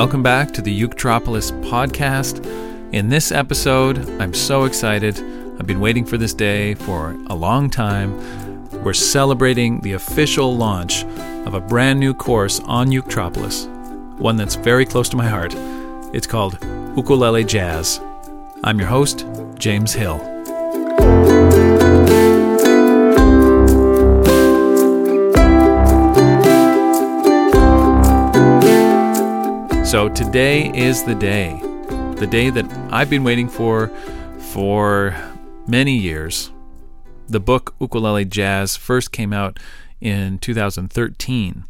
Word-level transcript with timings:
Welcome 0.00 0.22
back 0.22 0.50
to 0.52 0.62
the 0.62 0.80
Uketropolis 0.80 1.52
podcast. 1.68 2.42
In 2.94 3.10
this 3.10 3.30
episode, 3.30 3.98
I'm 4.18 4.32
so 4.32 4.64
excited. 4.64 5.18
I've 5.58 5.66
been 5.66 5.78
waiting 5.78 6.06
for 6.06 6.16
this 6.16 6.32
day 6.32 6.72
for 6.72 7.10
a 7.26 7.34
long 7.34 7.68
time. 7.68 8.16
We're 8.82 8.94
celebrating 8.94 9.78
the 9.82 9.92
official 9.92 10.56
launch 10.56 11.04
of 11.44 11.52
a 11.52 11.60
brand 11.60 12.00
new 12.00 12.14
course 12.14 12.60
on 12.60 12.88
Uketropolis, 12.88 13.68
one 14.18 14.36
that's 14.36 14.54
very 14.54 14.86
close 14.86 15.10
to 15.10 15.18
my 15.18 15.28
heart. 15.28 15.54
It's 16.14 16.26
called 16.26 16.54
Ukulele 16.96 17.44
Jazz. 17.44 18.00
I'm 18.64 18.78
your 18.78 18.88
host, 18.88 19.26
James 19.58 19.92
Hill. 19.92 20.29
So 29.90 30.08
today 30.08 30.70
is 30.72 31.02
the 31.02 31.16
day, 31.16 31.58
the 32.14 32.28
day 32.30 32.48
that 32.50 32.64
I've 32.92 33.10
been 33.10 33.24
waiting 33.24 33.48
for 33.48 33.88
for 34.52 35.16
many 35.66 35.96
years. 35.96 36.52
The 37.26 37.40
book 37.40 37.74
Ukulele 37.80 38.24
Jazz 38.24 38.76
first 38.76 39.10
came 39.10 39.32
out 39.32 39.58
in 40.00 40.38
2013. 40.38 41.64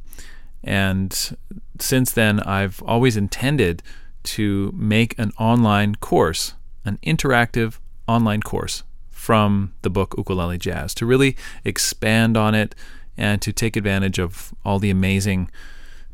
And 0.62 1.38
since 1.78 2.12
then, 2.12 2.40
I've 2.40 2.82
always 2.82 3.16
intended 3.16 3.82
to 4.24 4.70
make 4.76 5.18
an 5.18 5.32
online 5.38 5.94
course, 5.94 6.52
an 6.84 6.98
interactive 7.02 7.78
online 8.06 8.42
course 8.42 8.82
from 9.08 9.72
the 9.80 9.88
book 9.88 10.14
Ukulele 10.18 10.58
Jazz, 10.58 10.92
to 10.96 11.06
really 11.06 11.38
expand 11.64 12.36
on 12.36 12.54
it 12.54 12.74
and 13.16 13.40
to 13.40 13.50
take 13.50 13.76
advantage 13.76 14.18
of 14.18 14.52
all 14.62 14.78
the 14.78 14.90
amazing 14.90 15.48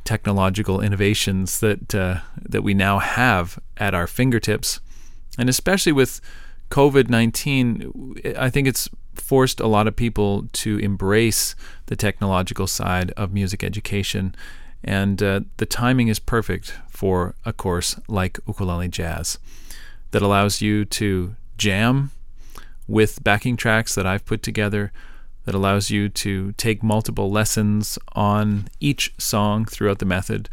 technological 0.06 0.80
innovations 0.80 1.60
that 1.60 1.94
uh, 1.94 2.20
that 2.48 2.62
we 2.62 2.72
now 2.72 2.98
have 2.98 3.58
at 3.76 3.94
our 3.94 4.06
fingertips, 4.06 4.80
and 5.38 5.48
especially 5.48 5.92
with 5.92 6.20
COVID 6.70 7.10
nineteen, 7.10 8.14
I 8.38 8.48
think 8.50 8.68
it's 8.68 8.88
forced 9.14 9.60
a 9.60 9.66
lot 9.66 9.86
of 9.86 9.96
people 9.96 10.48
to 10.52 10.78
embrace 10.78 11.54
the 11.86 11.96
technological 11.96 12.66
side 12.66 13.10
of 13.16 13.32
music 13.32 13.64
education, 13.64 14.34
and 14.84 15.22
uh, 15.22 15.40
the 15.56 15.66
timing 15.66 16.08
is 16.08 16.18
perfect 16.18 16.74
for 16.88 17.34
a 17.44 17.52
course 17.52 18.00
like 18.08 18.38
ukulele 18.46 18.88
jazz 18.88 19.38
that 20.12 20.22
allows 20.22 20.62
you 20.62 20.84
to 20.84 21.34
jam 21.58 22.10
with 22.88 23.22
backing 23.24 23.56
tracks 23.56 23.94
that 23.94 24.06
I've 24.06 24.24
put 24.24 24.42
together 24.42 24.92
that 25.46 25.54
allows 25.54 25.90
you 25.90 26.08
to 26.10 26.52
take 26.52 26.82
multiple 26.82 27.30
lessons 27.30 27.98
on 28.12 28.68
each 28.78 29.14
song 29.16 29.64
throughout 29.64 30.00
the 30.00 30.04
method, 30.04 30.48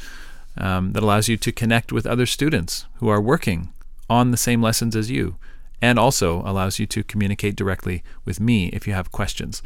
um, 0.57 0.93
that 0.93 1.03
allows 1.03 1.27
you 1.27 1.35
to 1.35 1.51
connect 1.51 1.91
with 1.91 2.07
other 2.07 2.25
students 2.25 2.85
who 2.95 3.09
are 3.09 3.19
working 3.19 3.73
on 4.09 4.31
the 4.31 4.37
same 4.37 4.61
lessons 4.61 4.95
as 4.95 5.11
you, 5.11 5.35
and 5.81 5.99
also 5.99 6.41
allows 6.41 6.79
you 6.79 6.85
to 6.85 7.03
communicate 7.03 7.55
directly 7.55 8.03
with 8.23 8.39
me 8.39 8.67
if 8.67 8.87
you 8.87 8.93
have 8.93 9.11
questions. 9.11 9.61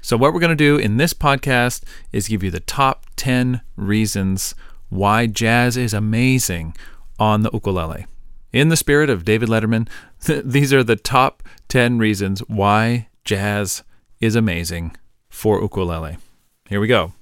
So, 0.00 0.16
what 0.16 0.34
we're 0.34 0.40
going 0.40 0.50
to 0.50 0.56
do 0.56 0.76
in 0.76 0.96
this 0.96 1.14
podcast 1.14 1.84
is 2.10 2.26
give 2.26 2.42
you 2.42 2.50
the 2.50 2.58
top 2.58 3.06
10 3.16 3.60
reasons 3.76 4.56
why 4.88 5.26
jazz 5.26 5.76
is 5.76 5.94
amazing 5.94 6.76
on 7.20 7.42
the 7.42 7.50
ukulele. 7.52 8.06
In 8.52 8.68
the 8.68 8.76
spirit 8.76 9.08
of 9.08 9.24
David 9.24 9.48
Letterman, 9.48 9.88
these 10.44 10.72
are 10.72 10.82
the 10.82 10.96
top 10.96 11.42
10 11.68 11.98
reasons 11.98 12.40
why 12.48 13.08
jazz 13.24 13.84
is 14.22 14.36
amazing 14.36 14.96
for 15.28 15.60
ukulele. 15.60 16.16
Here 16.68 16.80
we 16.80 16.86
go. 16.86 17.12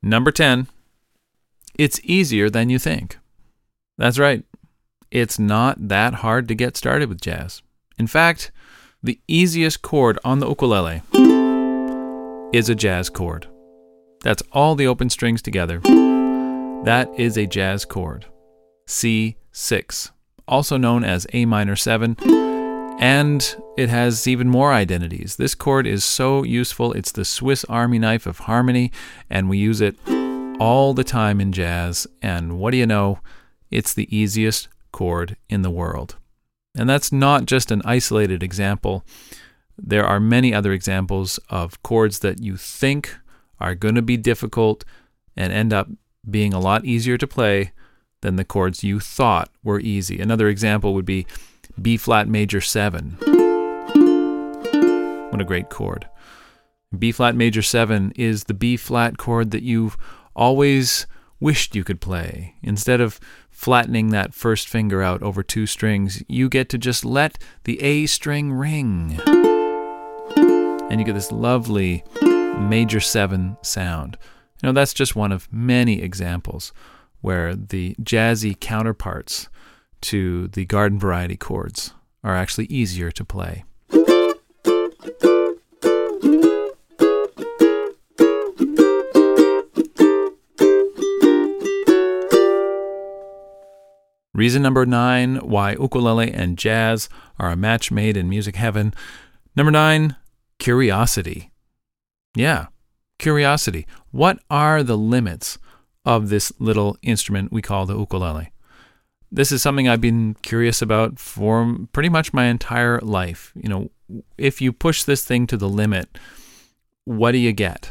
Number 0.00 0.30
10, 0.30 0.68
it's 1.76 2.00
easier 2.04 2.48
than 2.48 2.70
you 2.70 2.78
think. 2.78 3.18
That's 3.98 4.18
right. 4.18 4.44
It's 5.10 5.38
not 5.38 5.88
that 5.88 6.14
hard 6.14 6.46
to 6.48 6.54
get 6.54 6.76
started 6.76 7.08
with 7.08 7.20
jazz. 7.20 7.62
In 7.98 8.06
fact, 8.06 8.52
the 9.02 9.18
easiest 9.26 9.82
chord 9.82 10.18
on 10.24 10.38
the 10.38 10.48
ukulele 10.48 11.02
is 12.56 12.68
a 12.68 12.74
jazz 12.74 13.10
chord. 13.10 13.48
That's 14.22 14.42
all 14.52 14.76
the 14.76 14.86
open 14.86 15.10
strings 15.10 15.42
together. 15.42 15.80
That 16.84 17.10
is 17.18 17.36
a 17.36 17.46
jazz 17.46 17.84
chord. 17.84 18.26
C6, 18.86 20.10
also 20.46 20.76
known 20.76 21.02
as 21.02 21.26
A 21.32 21.44
minor 21.44 21.76
7 21.76 22.43
and 22.98 23.56
it 23.76 23.88
has 23.88 24.26
even 24.26 24.48
more 24.48 24.72
identities. 24.72 25.36
This 25.36 25.54
chord 25.54 25.86
is 25.86 26.04
so 26.04 26.42
useful. 26.42 26.92
It's 26.92 27.12
the 27.12 27.24
Swiss 27.24 27.64
Army 27.64 27.98
knife 27.98 28.26
of 28.26 28.40
harmony, 28.40 28.92
and 29.28 29.48
we 29.48 29.58
use 29.58 29.80
it 29.80 29.96
all 30.60 30.94
the 30.94 31.04
time 31.04 31.40
in 31.40 31.52
jazz. 31.52 32.06
And 32.22 32.58
what 32.58 32.70
do 32.70 32.76
you 32.76 32.86
know? 32.86 33.18
It's 33.70 33.94
the 33.94 34.14
easiest 34.16 34.68
chord 34.92 35.36
in 35.48 35.62
the 35.62 35.70
world. 35.70 36.16
And 36.76 36.88
that's 36.88 37.12
not 37.12 37.46
just 37.46 37.70
an 37.70 37.82
isolated 37.84 38.42
example. 38.42 39.04
There 39.76 40.06
are 40.06 40.20
many 40.20 40.54
other 40.54 40.72
examples 40.72 41.38
of 41.50 41.82
chords 41.82 42.20
that 42.20 42.42
you 42.42 42.56
think 42.56 43.16
are 43.58 43.74
going 43.74 43.96
to 43.96 44.02
be 44.02 44.16
difficult 44.16 44.84
and 45.36 45.52
end 45.52 45.72
up 45.72 45.88
being 46.28 46.52
a 46.52 46.60
lot 46.60 46.84
easier 46.84 47.18
to 47.18 47.26
play 47.26 47.72
than 48.20 48.36
the 48.36 48.44
chords 48.44 48.82
you 48.82 49.00
thought 49.00 49.50
were 49.62 49.80
easy. 49.80 50.20
Another 50.20 50.48
example 50.48 50.94
would 50.94 51.04
be 51.04 51.26
B 51.80 51.96
flat 51.96 52.28
major 52.28 52.60
7. 52.60 53.16
What 55.30 55.40
a 55.40 55.44
great 55.44 55.70
chord. 55.70 56.08
B 56.96 57.10
flat 57.10 57.34
major 57.34 57.62
7 57.62 58.12
is 58.14 58.44
the 58.44 58.54
B 58.54 58.76
flat 58.76 59.18
chord 59.18 59.50
that 59.50 59.62
you've 59.62 59.96
always 60.36 61.06
wished 61.40 61.74
you 61.74 61.82
could 61.82 62.00
play. 62.00 62.54
Instead 62.62 63.00
of 63.00 63.18
flattening 63.50 64.10
that 64.10 64.34
first 64.34 64.68
finger 64.68 65.02
out 65.02 65.22
over 65.22 65.42
two 65.42 65.66
strings, 65.66 66.22
you 66.28 66.48
get 66.48 66.68
to 66.68 66.78
just 66.78 67.04
let 67.04 67.38
the 67.64 67.80
A 67.82 68.06
string 68.06 68.52
ring. 68.52 69.20
And 70.90 71.00
you 71.00 71.04
get 71.04 71.14
this 71.14 71.32
lovely 71.32 72.04
major 72.56 73.00
7 73.00 73.56
sound. 73.62 74.16
You 74.62 74.68
know, 74.68 74.72
that's 74.72 74.94
just 74.94 75.16
one 75.16 75.32
of 75.32 75.52
many 75.52 76.00
examples 76.00 76.72
where 77.20 77.54
the 77.54 77.96
jazzy 78.00 78.58
counterparts 78.58 79.48
to 80.04 80.48
the 80.48 80.66
garden 80.66 80.98
variety 80.98 81.36
chords 81.36 81.94
are 82.22 82.36
actually 82.36 82.66
easier 82.66 83.10
to 83.10 83.24
play. 83.24 83.64
Reason 94.34 94.60
number 94.62 94.84
nine 94.84 95.36
why 95.36 95.72
ukulele 95.72 96.30
and 96.30 96.58
jazz 96.58 97.08
are 97.38 97.50
a 97.50 97.56
match 97.56 97.90
made 97.90 98.16
in 98.16 98.28
music 98.28 98.56
heaven. 98.56 98.92
Number 99.56 99.70
nine, 99.70 100.16
curiosity. 100.58 101.50
Yeah, 102.34 102.66
curiosity. 103.18 103.86
What 104.10 104.38
are 104.50 104.82
the 104.82 104.98
limits 104.98 105.56
of 106.04 106.28
this 106.28 106.52
little 106.58 106.98
instrument 107.00 107.52
we 107.52 107.62
call 107.62 107.86
the 107.86 107.96
ukulele? 107.96 108.50
This 109.34 109.50
is 109.50 109.60
something 109.60 109.88
I've 109.88 110.00
been 110.00 110.36
curious 110.42 110.80
about 110.80 111.18
for 111.18 111.76
pretty 111.92 112.08
much 112.08 112.32
my 112.32 112.44
entire 112.44 113.00
life. 113.00 113.52
You 113.56 113.68
know, 113.68 113.90
if 114.38 114.60
you 114.60 114.72
push 114.72 115.02
this 115.02 115.24
thing 115.24 115.48
to 115.48 115.56
the 115.56 115.68
limit, 115.68 116.18
what 117.04 117.32
do 117.32 117.38
you 117.38 117.52
get? 117.52 117.90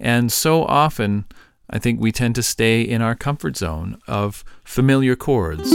And 0.00 0.32
so 0.32 0.64
often, 0.64 1.26
I 1.70 1.78
think 1.78 2.00
we 2.00 2.10
tend 2.10 2.34
to 2.34 2.42
stay 2.42 2.82
in 2.82 3.02
our 3.02 3.14
comfort 3.14 3.56
zone 3.56 4.00
of 4.08 4.44
familiar 4.64 5.14
chords. 5.14 5.72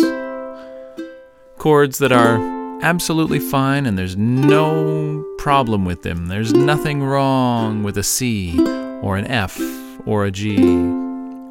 Chords 1.58 1.98
that 2.00 2.12
are 2.12 2.38
absolutely 2.82 3.40
fine 3.40 3.86
and 3.86 3.98
there's 3.98 4.18
no 4.18 5.26
problem 5.38 5.86
with 5.86 6.04
them. 6.04 6.28
There's 6.28 6.54
nothing 6.54 7.04
wrong 7.04 7.84
with 7.84 7.98
a 7.98 8.04
C 8.04 8.60
or 9.02 9.16
an 9.16 9.28
F 9.28 9.58
or 10.06 10.26
a 10.26 10.32
G 10.32 10.58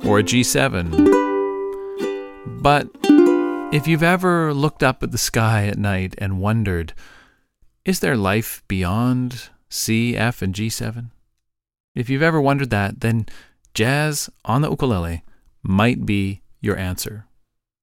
or 0.05 0.19
a 0.19 0.23
G7. 0.23 1.17
But 2.61 2.89
if 3.71 3.87
you've 3.87 4.03
ever 4.03 4.55
looked 4.55 4.83
up 4.83 5.03
at 5.03 5.13
the 5.13 5.19
sky 5.19 5.67
at 5.67 5.77
night 5.77 6.15
and 6.19 6.41
wondered, 6.41 6.95
is 7.85 8.01
there 8.01 8.17
life 8.17 8.63
beyond 8.67 9.51
C, 9.69 10.17
F, 10.17 10.41
and 10.41 10.55
G7? 10.55 11.11
If 11.95 12.09
you've 12.09 12.23
ever 12.23 12.41
wondered 12.41 12.71
that, 12.71 13.01
then 13.01 13.27
jazz 13.75 14.31
on 14.45 14.63
the 14.63 14.71
ukulele 14.71 15.23
might 15.63 16.07
be 16.07 16.41
your 16.61 16.79
answer. 16.79 17.27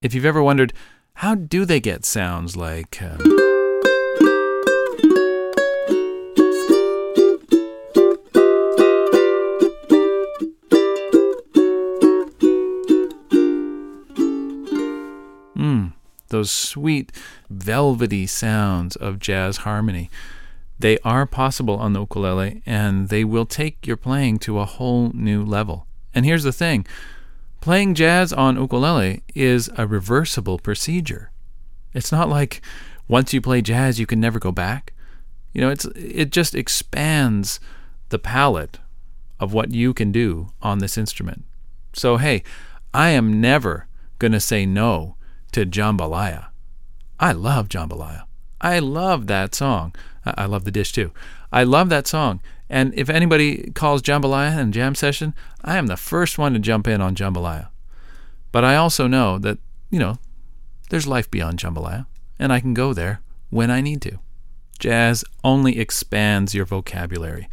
If 0.02 0.16
you've 0.16 0.26
ever 0.26 0.42
wondered, 0.42 0.74
how 1.16 1.36
do 1.36 1.66
they 1.66 1.80
get 1.80 2.04
sounds 2.04 2.56
like. 2.56 3.02
Um, 3.02 3.55
those 16.30 16.52
sweet, 16.52 17.12
velvety 17.50 18.28
sounds 18.28 18.96
of 18.96 19.20
jazz 19.20 19.58
harmony. 19.58 20.10
They 20.78 20.98
are 21.00 21.26
possible 21.26 21.78
on 21.78 21.94
the 21.94 22.02
ukulele, 22.02 22.62
and 22.66 23.10
they 23.10 23.24
will 23.24 23.46
take 23.46 23.88
your 23.88 23.98
playing 23.98 24.40
to 24.40 24.60
a 24.60 24.66
whole 24.66 25.12
new 25.14 25.44
level. 25.44 25.88
And 26.14 26.26
here's 26.26 26.44
the 26.44 26.52
thing 26.52 26.86
Playing 27.66 27.96
jazz 27.96 28.32
on 28.32 28.58
ukulele 28.58 29.24
is 29.34 29.72
a 29.76 29.88
reversible 29.88 30.60
procedure. 30.60 31.32
It's 31.94 32.12
not 32.12 32.30
like 32.30 32.62
once 33.08 33.34
you 33.34 33.42
play 33.42 33.62
jazz, 33.62 34.00
you 34.00 34.06
can 34.06 34.20
never 34.20 34.38
go 34.38 34.52
back. 34.52 34.94
You 35.52 35.62
know, 35.62 35.70
it's 35.70 35.86
it 35.96 36.30
just 36.30 36.54
expands 36.54 37.60
the 38.10 38.20
palette 38.20 38.78
of 39.40 39.52
what 39.52 39.72
you 39.72 39.96
can 39.96 40.12
do 40.12 40.50
on 40.62 40.78
this 40.78 40.96
instrument. 40.96 41.44
So 41.94 42.18
hey, 42.18 42.44
I 42.94 43.10
am 43.10 43.42
never 43.42 43.88
gonna 44.20 44.40
say 44.40 44.66
no 44.66 45.16
to 45.56 45.66
jambalaya. 45.66 46.48
I 47.18 47.32
love 47.32 47.70
jambalaya. 47.70 48.24
I 48.60 48.80
love 48.80 49.28
that 49.28 49.56
song. 49.56 49.96
I 50.26 50.46
love 50.46 50.66
the 50.66 50.72
dish 50.72 50.92
too. 50.92 51.12
I 51.50 51.64
love 51.64 51.88
that 51.88 52.08
song. 52.08 52.42
And 52.70 52.94
if 52.96 53.10
anybody 53.10 53.72
calls 53.72 54.02
jambalaya 54.02 54.58
and 54.58 54.74
jam 54.74 54.96
session, 54.96 55.34
I 55.64 55.78
am 55.78 55.88
the 55.88 55.96
first 55.96 56.38
one 56.38 56.52
to 56.54 56.60
jump 56.60 56.90
in 56.90 57.00
on 57.00 57.16
jambalaya. 57.16 57.70
But 58.52 58.66
I 58.66 58.76
also 58.76 59.08
know 59.08 59.38
that, 59.40 59.60
you 59.90 60.00
know, 60.00 60.18
there's 60.90 61.08
life 61.08 61.32
beyond 61.32 61.60
jambalaya, 61.60 62.06
and 62.38 62.52
I 62.52 62.60
can 62.60 62.74
go 62.74 62.94
there 62.94 63.22
when 63.50 63.72
I 63.72 63.80
need 63.80 64.02
to. 64.02 64.20
Jazz 64.78 65.24
only 65.42 65.80
expands 65.80 66.54
your 66.54 66.66
vocabulary. 66.66 67.48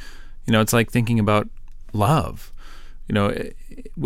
You 0.44 0.52
know, 0.52 0.60
it's 0.60 0.72
like 0.72 0.90
thinking 0.90 1.20
about 1.20 1.48
love. 1.92 2.52
You 3.06 3.14
know, 3.14 3.28
eh, 3.28 3.50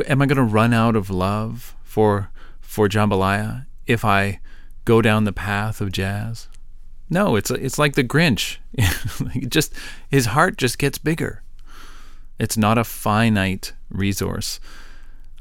am 0.07 0.21
I 0.21 0.27
going 0.27 0.37
to 0.37 0.43
run 0.43 0.75
out 0.75 0.97
of 0.97 1.09
love 1.09 1.75
for 1.83 2.31
for 2.61 2.89
jambalaya 2.89 3.66
if 3.87 4.05
I 4.05 4.41
go 4.85 5.03
down 5.03 5.25
the 5.25 5.33
path 5.33 5.81
of 5.81 5.93
jazz? 5.93 6.49
No, 7.09 7.37
it's 7.37 7.51
it's 7.51 7.79
like 7.79 7.95
the 7.95 8.05
Grinch. 8.05 8.59
just 9.49 9.73
his 10.11 10.27
heart 10.27 10.57
just 10.57 10.79
gets 10.79 10.99
bigger. 10.99 11.43
It's 12.39 12.57
not 12.57 12.79
a 12.79 12.85
finite 12.85 13.73
resource. 13.89 14.61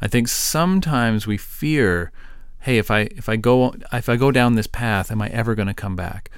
I 0.02 0.08
think 0.08 0.28
sometimes 0.28 1.26
we 1.26 1.38
fear, 1.38 2.12
hey, 2.60 2.78
if 2.78 2.92
I 2.92 3.02
if 3.12 3.28
I 3.28 3.36
go 3.36 3.74
if 3.92 4.10
I 4.10 4.16
go 4.16 4.32
down 4.32 4.56
this 4.56 4.68
path, 4.68 5.12
am 5.12 5.22
I 5.22 5.30
ever 5.30 5.56
going 5.56 5.68
to 5.68 5.74
come 5.74 5.96
back? 5.96 6.30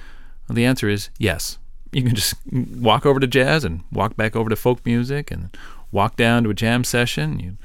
Well, 0.48 0.56
the 0.56 0.64
answer 0.64 0.88
is 0.88 1.10
yes. 1.18 1.58
You 1.92 2.02
can 2.02 2.14
just 2.14 2.34
walk 2.52 3.06
over 3.06 3.18
to 3.18 3.26
jazz 3.26 3.64
and 3.64 3.82
walk 3.90 4.16
back 4.16 4.36
over 4.36 4.50
to 4.50 4.56
folk 4.56 4.84
music 4.84 5.30
and 5.30 5.56
walk 5.90 6.16
down 6.16 6.44
to 6.44 6.50
a 6.50 6.54
jam 6.54 6.84
session. 6.84 7.40
You 7.40 7.56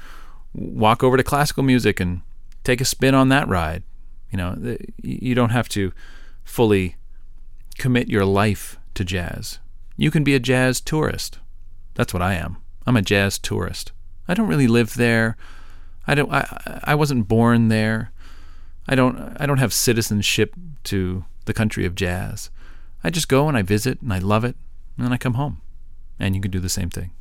walk 0.54 1.02
over 1.02 1.16
to 1.16 1.22
classical 1.22 1.62
music 1.62 2.00
and 2.00 2.22
take 2.62 2.80
a 2.80 2.86
spin 2.86 3.14
on 3.14 3.28
that 3.28 3.48
ride. 3.48 3.82
You 4.34 4.38
know, 4.38 4.76
you 5.00 5.36
don't 5.36 5.50
have 5.50 5.68
to 5.68 5.92
fully 6.42 6.96
commit 7.78 8.08
your 8.08 8.24
life 8.24 8.80
to 8.94 9.04
jazz. 9.04 9.60
You 9.96 10.10
can 10.10 10.24
be 10.24 10.34
a 10.34 10.40
jazz 10.40 10.80
tourist. 10.80 11.38
That's 11.94 12.12
what 12.12 12.20
I 12.20 12.34
am. 12.34 12.56
I'm 12.84 12.96
a 12.96 13.02
jazz 13.02 13.38
tourist. 13.38 13.92
I 14.26 14.34
don't 14.34 14.48
really 14.48 14.66
live 14.66 14.94
there. 14.94 15.36
I 16.08 16.16
don't 16.16 16.32
I 16.32 16.80
I 16.82 16.96
wasn't 16.96 17.28
born 17.28 17.68
there. 17.68 18.10
I 18.88 18.96
don't 18.96 19.36
I 19.38 19.46
don't 19.46 19.58
have 19.58 19.72
citizenship 19.72 20.56
to 20.84 21.24
the 21.44 21.54
country 21.54 21.86
of 21.86 21.94
jazz. 21.94 22.50
I 23.04 23.10
just 23.10 23.28
go 23.28 23.46
and 23.46 23.56
I 23.56 23.62
visit 23.62 24.02
and 24.02 24.12
I 24.12 24.18
love 24.18 24.44
it 24.44 24.56
and 24.96 25.06
then 25.06 25.12
I 25.12 25.16
come 25.16 25.34
home. 25.34 25.60
And 26.18 26.34
you 26.34 26.40
can 26.40 26.50
do 26.50 26.58
the 26.58 26.68
same 26.68 26.90
thing. 26.90 27.12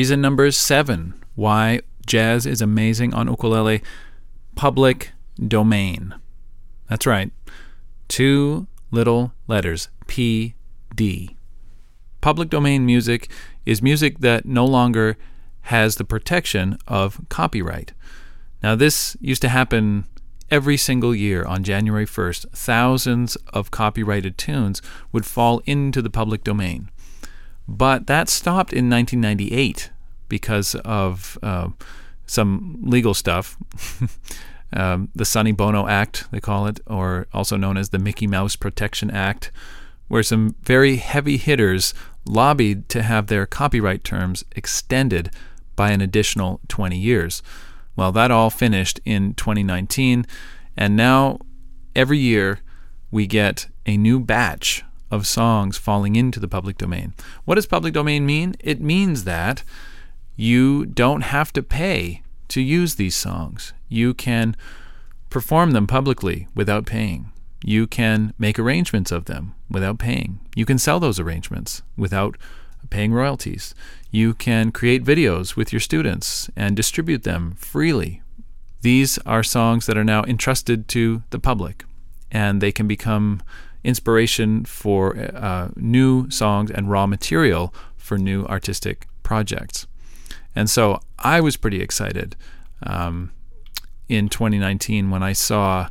Reason 0.00 0.22
number 0.22 0.50
seven 0.50 1.12
why 1.34 1.82
jazz 2.06 2.46
is 2.46 2.62
amazing 2.62 3.12
on 3.12 3.28
ukulele 3.28 3.82
public 4.54 5.12
domain. 5.46 6.14
That's 6.88 7.04
right. 7.04 7.30
Two 8.08 8.66
little 8.90 9.34
letters 9.46 9.90
P 10.06 10.54
D. 10.94 11.36
Public 12.22 12.48
domain 12.48 12.86
music 12.86 13.30
is 13.66 13.82
music 13.82 14.20
that 14.20 14.46
no 14.46 14.64
longer 14.64 15.18
has 15.72 15.96
the 15.96 16.04
protection 16.06 16.78
of 16.88 17.20
copyright. 17.28 17.92
Now, 18.62 18.76
this 18.76 19.18
used 19.20 19.42
to 19.42 19.50
happen 19.50 20.06
every 20.50 20.78
single 20.78 21.14
year 21.14 21.44
on 21.44 21.62
January 21.62 22.06
1st. 22.06 22.48
Thousands 22.52 23.36
of 23.52 23.70
copyrighted 23.70 24.38
tunes 24.38 24.80
would 25.12 25.26
fall 25.26 25.60
into 25.66 26.00
the 26.00 26.08
public 26.08 26.42
domain. 26.42 26.88
But 27.70 28.08
that 28.08 28.28
stopped 28.28 28.72
in 28.72 28.90
1998 28.90 29.90
because 30.28 30.74
of 30.74 31.38
uh, 31.40 31.68
some 32.26 32.80
legal 32.82 33.14
stuff. 33.14 33.56
um, 34.72 35.08
the 35.14 35.24
Sonny 35.24 35.52
Bono 35.52 35.86
Act, 35.86 36.24
they 36.32 36.40
call 36.40 36.66
it, 36.66 36.80
or 36.88 37.28
also 37.32 37.56
known 37.56 37.76
as 37.76 37.90
the 37.90 38.00
Mickey 38.00 38.26
Mouse 38.26 38.56
Protection 38.56 39.08
Act, 39.08 39.52
where 40.08 40.24
some 40.24 40.56
very 40.64 40.96
heavy 40.96 41.36
hitters 41.36 41.94
lobbied 42.26 42.88
to 42.88 43.02
have 43.02 43.28
their 43.28 43.46
copyright 43.46 44.02
terms 44.02 44.44
extended 44.56 45.30
by 45.76 45.92
an 45.92 46.00
additional 46.00 46.60
20 46.66 46.98
years. 46.98 47.40
Well, 47.94 48.10
that 48.10 48.32
all 48.32 48.50
finished 48.50 48.98
in 49.04 49.34
2019, 49.34 50.26
and 50.76 50.96
now 50.96 51.38
every 51.94 52.18
year 52.18 52.62
we 53.12 53.28
get 53.28 53.68
a 53.86 53.96
new 53.96 54.18
batch 54.18 54.82
of 55.10 55.26
songs 55.26 55.76
falling 55.76 56.16
into 56.16 56.40
the 56.40 56.48
public 56.48 56.78
domain. 56.78 57.14
What 57.44 57.56
does 57.56 57.66
public 57.66 57.92
domain 57.92 58.24
mean? 58.26 58.54
It 58.60 58.80
means 58.80 59.24
that 59.24 59.62
you 60.36 60.86
don't 60.86 61.22
have 61.22 61.52
to 61.52 61.62
pay 61.62 62.22
to 62.48 62.60
use 62.60 62.94
these 62.94 63.16
songs. 63.16 63.72
You 63.88 64.14
can 64.14 64.56
perform 65.28 65.72
them 65.72 65.86
publicly 65.86 66.48
without 66.54 66.86
paying. 66.86 67.32
You 67.62 67.86
can 67.86 68.32
make 68.38 68.58
arrangements 68.58 69.12
of 69.12 69.26
them 69.26 69.54
without 69.68 69.98
paying. 69.98 70.40
You 70.56 70.64
can 70.64 70.78
sell 70.78 70.98
those 70.98 71.20
arrangements 71.20 71.82
without 71.96 72.36
paying 72.88 73.12
royalties. 73.12 73.74
You 74.10 74.34
can 74.34 74.72
create 74.72 75.04
videos 75.04 75.56
with 75.56 75.72
your 75.72 75.80
students 75.80 76.50
and 76.56 76.74
distribute 76.74 77.22
them 77.22 77.54
freely. 77.58 78.22
These 78.80 79.18
are 79.26 79.42
songs 79.42 79.86
that 79.86 79.98
are 79.98 80.04
now 80.04 80.24
entrusted 80.24 80.88
to 80.88 81.22
the 81.30 81.38
public, 81.38 81.84
and 82.30 82.60
they 82.60 82.72
can 82.72 82.88
become 82.88 83.42
inspiration 83.84 84.64
for 84.64 85.16
uh, 85.16 85.68
new 85.76 86.30
songs 86.30 86.70
and 86.70 86.90
raw 86.90 87.06
material 87.06 87.74
for 87.96 88.18
new 88.18 88.44
artistic 88.46 89.06
projects. 89.22 89.86
And 90.54 90.68
so 90.68 91.00
I 91.18 91.40
was 91.40 91.56
pretty 91.56 91.80
excited 91.80 92.36
um, 92.82 93.32
in 94.08 94.28
2019 94.28 95.10
when 95.10 95.22
I 95.22 95.32
saw 95.32 95.88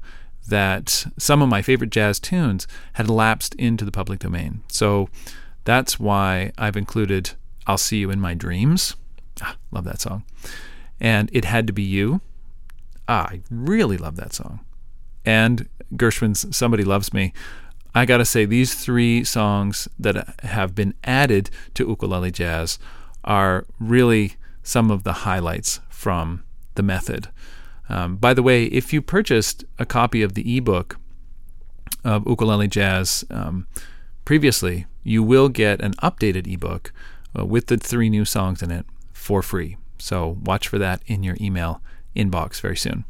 that 0.48 1.06
some 1.18 1.42
of 1.42 1.50
my 1.50 1.62
favorite 1.62 1.92
jazz 1.92 2.20
tunes 2.20 2.68
had 2.94 3.10
lapsed 3.10 3.56
into 3.56 3.86
the 3.86 3.92
public 3.92 4.20
domain. 4.20 4.64
So 4.68 5.10
that's 5.64 6.00
why 6.00 6.52
I've 6.58 6.76
included 6.76 7.32
I'll 7.68 7.78
See 7.78 8.00
You 8.00 8.10
in 8.10 8.20
My 8.20 8.34
Dreams. 8.34 8.96
Ah, 9.42 9.56
love 9.72 9.86
that 9.86 10.02
song. 10.02 10.24
And 11.00 11.30
It 11.32 11.46
Had 11.46 11.68
to 11.68 11.74
Be 11.74 11.84
You. 11.84 12.22
Ah, 13.08 13.28
I 13.30 13.42
really 13.50 13.98
love 13.98 14.16
that 14.18 14.34
song. 14.34 14.60
And 15.24 15.70
Gershwin's 15.94 16.56
Somebody 16.56 16.84
Loves 16.84 17.14
Me. 17.14 17.32
I 17.96 18.06
got 18.06 18.18
to 18.18 18.26
say, 18.26 18.46
these 18.46 18.76
three 18.76 19.24
songs 19.24 19.88
that 19.98 20.36
have 20.44 20.76
been 20.76 20.94
added 21.04 21.50
to 21.74 21.88
ukulele 21.88 22.32
jazz 22.32 22.78
are 23.24 23.66
really 23.80 24.36
some 24.64 24.92
of 24.92 25.04
the 25.04 25.14
highlights 25.14 25.80
from 25.90 26.44
the 26.76 26.84
method. 26.84 27.30
Um, 27.90 28.18
by 28.18 28.34
the 28.34 28.44
way, 28.44 28.66
if 28.66 28.94
you 28.94 29.02
purchased 29.02 29.66
a 29.80 29.86
copy 29.86 30.22
of 30.22 30.36
the 30.36 30.58
ebook 30.58 30.98
of 32.04 32.26
Ukulele 32.28 32.68
Jazz 32.68 33.26
um, 33.32 33.68
previously, 34.26 34.86
you 35.04 35.24
will 35.24 35.50
get 35.50 35.82
an 35.82 35.94
updated 35.96 36.52
ebook 36.52 36.94
uh, 37.38 37.46
with 37.46 37.68
the 37.68 37.78
three 37.78 38.10
new 38.10 38.26
songs 38.26 38.62
in 38.62 38.72
it 38.72 38.86
for 39.12 39.42
free. 39.42 39.76
So 39.98 40.38
watch 40.44 40.68
for 40.68 40.78
that 40.78 41.02
in 41.08 41.24
your 41.24 41.36
email 41.42 41.82
inbox 42.16 42.62
very 42.62 42.78
soon. 42.78 43.06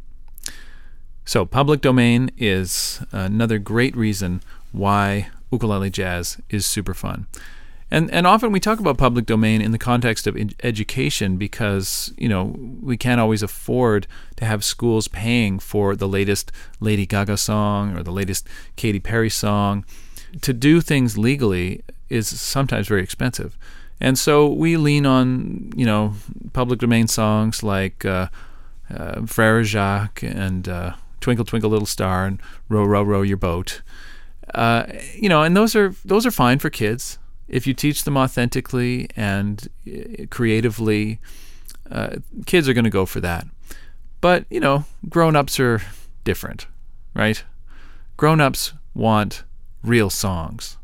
So, 1.25 1.45
public 1.45 1.81
domain 1.81 2.31
is 2.39 3.03
another 3.11 3.59
great 3.59 3.95
reason 3.95 4.41
why 4.71 5.29
ukulele 5.51 5.89
jazz 5.89 6.37
is 6.49 6.65
super 6.65 6.93
fun. 6.93 7.27
And 7.91 8.11
and 8.11 8.27
often 8.27 8.51
we 8.51 8.59
talk 8.59 8.79
about 8.79 8.97
public 8.97 9.25
domain 9.25 9.61
in 9.61 9.71
the 9.71 9.79
context 9.79 10.27
of 10.27 10.37
ed- 10.37 10.53
education 10.61 11.37
because 11.37 12.13
you 12.17 12.29
know 12.29 12.55
we 12.81 12.97
can't 12.97 13.19
always 13.19 13.41
afford 13.41 14.05
to 14.35 14.45
have 14.45 14.63
schools 14.63 15.07
paying 15.07 15.57
for 15.57 15.95
the 15.95 16.07
latest 16.07 16.51
Lady 16.79 17.07
Gaga 17.07 17.37
song 17.37 17.97
or 17.97 18.03
the 18.03 18.11
latest 18.11 18.47
Katy 18.75 18.99
Perry 18.99 19.29
song. 19.29 19.85
To 20.41 20.53
do 20.53 20.81
things 20.81 21.17
legally 21.17 21.81
is 22.09 22.27
sometimes 22.27 22.87
very 22.87 23.01
expensive, 23.01 23.57
and 23.99 24.19
so 24.19 24.47
we 24.47 24.77
lean 24.77 25.07
on 25.07 25.71
you 25.75 25.85
know 25.85 26.13
public 26.53 26.79
domain 26.79 27.07
songs 27.07 27.63
like 27.63 28.05
uh, 28.05 28.27
uh, 28.95 29.25
Frere 29.25 29.63
Jacques 29.63 30.21
and 30.21 30.69
uh, 30.69 30.93
Twinkle 31.21 31.45
Twinkle 31.45 31.71
Little 31.71 31.87
Star 31.87 32.25
and 32.25 32.39
Row 32.69 32.85
Row 32.85 33.01
Row 33.01 33.23
Your 33.23 33.37
Boat. 33.37 33.81
Uh, 34.53 34.85
you 35.15 35.29
know, 35.29 35.43
and 35.43 35.55
those 35.55 35.75
are 35.75 35.93
those 36.05 36.25
are 36.25 36.31
fine 36.31 36.59
for 36.59 36.69
kids 36.69 37.19
if 37.49 37.65
you 37.65 37.73
teach 37.73 38.03
them 38.03 38.15
authentically 38.15 39.09
and 39.15 39.67
uh, 39.87 40.25
creatively, 40.29 41.19
uh, 41.91 42.17
kids 42.45 42.69
are 42.69 42.73
going 42.73 42.83
to 42.83 42.89
go 42.89 43.05
for 43.05 43.19
that. 43.19 43.47
But, 44.21 44.45
you 44.49 44.59
know, 44.59 44.85
grown 45.09 45.35
ups 45.35 45.59
are 45.59 45.81
different, 46.23 46.67
right? 47.13 47.43
Grown 48.17 48.39
ups 48.39 48.73
want 48.93 49.43
real 49.83 50.09
songs, 50.09 50.77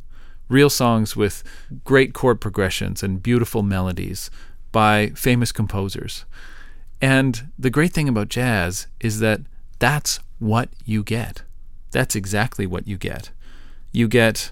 real 0.50 0.70
songs 0.70 1.16
with 1.16 1.44
great 1.84 2.14
chord 2.14 2.42
progressions 2.42 3.04
and 3.04 3.22
beautiful 3.22 3.62
melodies 3.62 4.32
by 4.72 5.10
famous 5.10 5.52
composers. 5.52 6.26
And 7.02 7.52
the 7.60 7.70
great 7.70 7.94
thing 7.94 8.10
about 8.10 8.30
jazz 8.30 8.88
is 9.00 9.20
that 9.20 9.42
that's 9.80 10.20
what 10.40 10.70
you 10.86 11.04
get. 11.04 11.44
That's 11.92 12.16
exactly 12.16 12.66
what 12.66 12.88
you 12.88 12.98
get. 12.98 13.32
You 13.96 14.08
get 14.10 14.52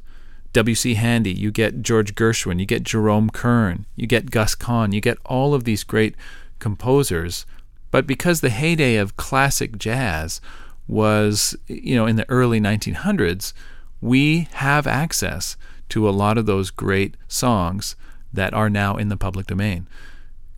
W.C. 0.54 0.94
Handy, 0.94 1.34
you 1.34 1.52
get 1.52 1.82
George 1.82 2.16
Gershwin, 2.16 2.60
you 2.60 2.66
get 2.66 2.84
Jerome 2.84 3.30
Kern, 3.30 3.86
you 3.96 4.08
get 4.08 4.32
Gus 4.32 4.56
Kahn, 4.56 4.94
you 4.94 5.02
get 5.02 5.18
all 5.26 5.54
of 5.54 5.64
these 5.66 5.84
great 5.84 6.16
composers. 6.60 7.46
But 7.92 8.08
because 8.08 8.40
the 8.40 8.50
heyday 8.50 8.96
of 8.96 9.18
classic 9.18 9.78
jazz 9.78 10.40
was, 10.88 11.56
you 11.68 11.96
know, 11.96 12.06
in 12.06 12.16
the 12.16 12.30
early 12.30 12.62
1900s, 12.62 13.52
we 14.00 14.48
have 14.54 14.88
access 14.88 15.58
to 15.90 16.08
a 16.08 16.12
lot 16.12 16.38
of 16.38 16.46
those 16.46 16.72
great 16.72 17.18
songs 17.28 17.96
that 18.32 18.54
are 18.54 18.70
now 18.70 18.96
in 18.96 19.10
the 19.10 19.18
public 19.18 19.48
domain. 19.48 19.88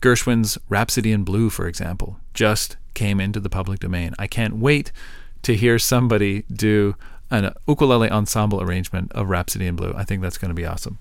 Gershwin's 0.00 0.58
Rhapsody 0.68 1.10
in 1.10 1.24
Blue, 1.24 1.50
for 1.50 1.66
example, 1.66 2.20
just 2.34 2.76
came 2.94 3.20
into 3.20 3.40
the 3.40 3.50
public 3.50 3.80
domain. 3.80 4.14
I 4.18 4.26
can't 4.26 4.56
wait 4.56 4.92
to 5.42 5.56
hear 5.56 5.78
somebody 5.78 6.44
do 6.52 6.94
an 7.30 7.52
ukulele 7.66 8.10
ensemble 8.10 8.60
arrangement 8.62 9.12
of 9.12 9.28
Rhapsody 9.28 9.66
in 9.66 9.76
Blue. 9.76 9.92
I 9.96 10.04
think 10.04 10.22
that's 10.22 10.38
going 10.38 10.50
to 10.50 10.54
be 10.54 10.66
awesome. 10.66 10.98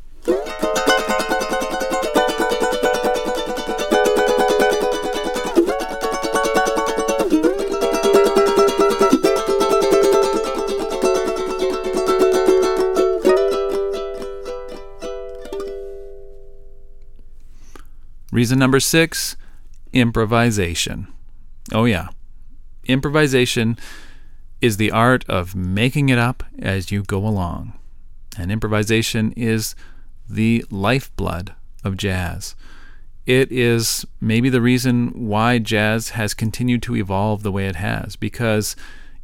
Reason 18.32 18.60
number 18.60 18.82
six 18.82 19.38
improvisation. 19.94 21.08
Oh, 21.72 21.86
yeah. 21.86 22.10
Improvisation 22.84 23.78
is 24.66 24.78
the 24.78 24.90
art 24.90 25.24
of 25.30 25.56
making 25.56 26.10
it 26.10 26.18
up 26.18 26.44
as 26.58 26.92
you 26.92 27.04
go 27.04 27.20
along. 27.20 27.78
And 28.36 28.52
improvisation 28.52 29.32
is 29.34 29.76
the 30.28 30.66
lifeblood 30.72 31.54
of 31.84 31.98
jazz. 31.98 32.56
It 33.28 33.52
is 33.52 34.08
maybe 34.20 34.50
the 34.50 34.62
reason 34.62 35.28
why 35.28 35.60
jazz 35.60 36.10
has 36.10 36.34
continued 36.34 36.82
to 36.84 36.96
evolve 36.96 37.44
the 37.44 37.52
way 37.52 37.68
it 37.68 37.76
has, 37.76 38.16
because 38.16 38.76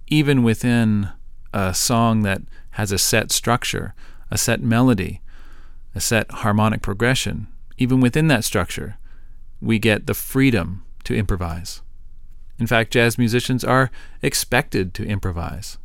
even 0.06 0.44
within 0.44 1.10
a 1.52 1.74
song 1.74 2.22
that 2.22 2.44
has 2.72 2.92
a 2.92 3.00
set 3.00 3.32
structure, 3.32 3.96
a 4.30 4.38
set 4.38 4.62
melody, 4.62 5.22
a 5.96 6.00
set 6.00 6.30
harmonic 6.30 6.84
progression, 6.84 7.48
even 7.80 8.00
within 8.00 8.28
that 8.28 8.44
structure, 8.44 9.00
we 9.60 9.80
get 9.80 10.06
the 10.06 10.14
freedom 10.14 10.84
to 11.04 11.16
improvise. 11.16 11.82
In 12.62 12.68
fact, 12.68 12.94
jazz 12.94 13.18
musicians 13.18 13.64
are 13.64 13.90
expected 14.22 14.94
to 14.94 15.04
improvise, 15.04 15.80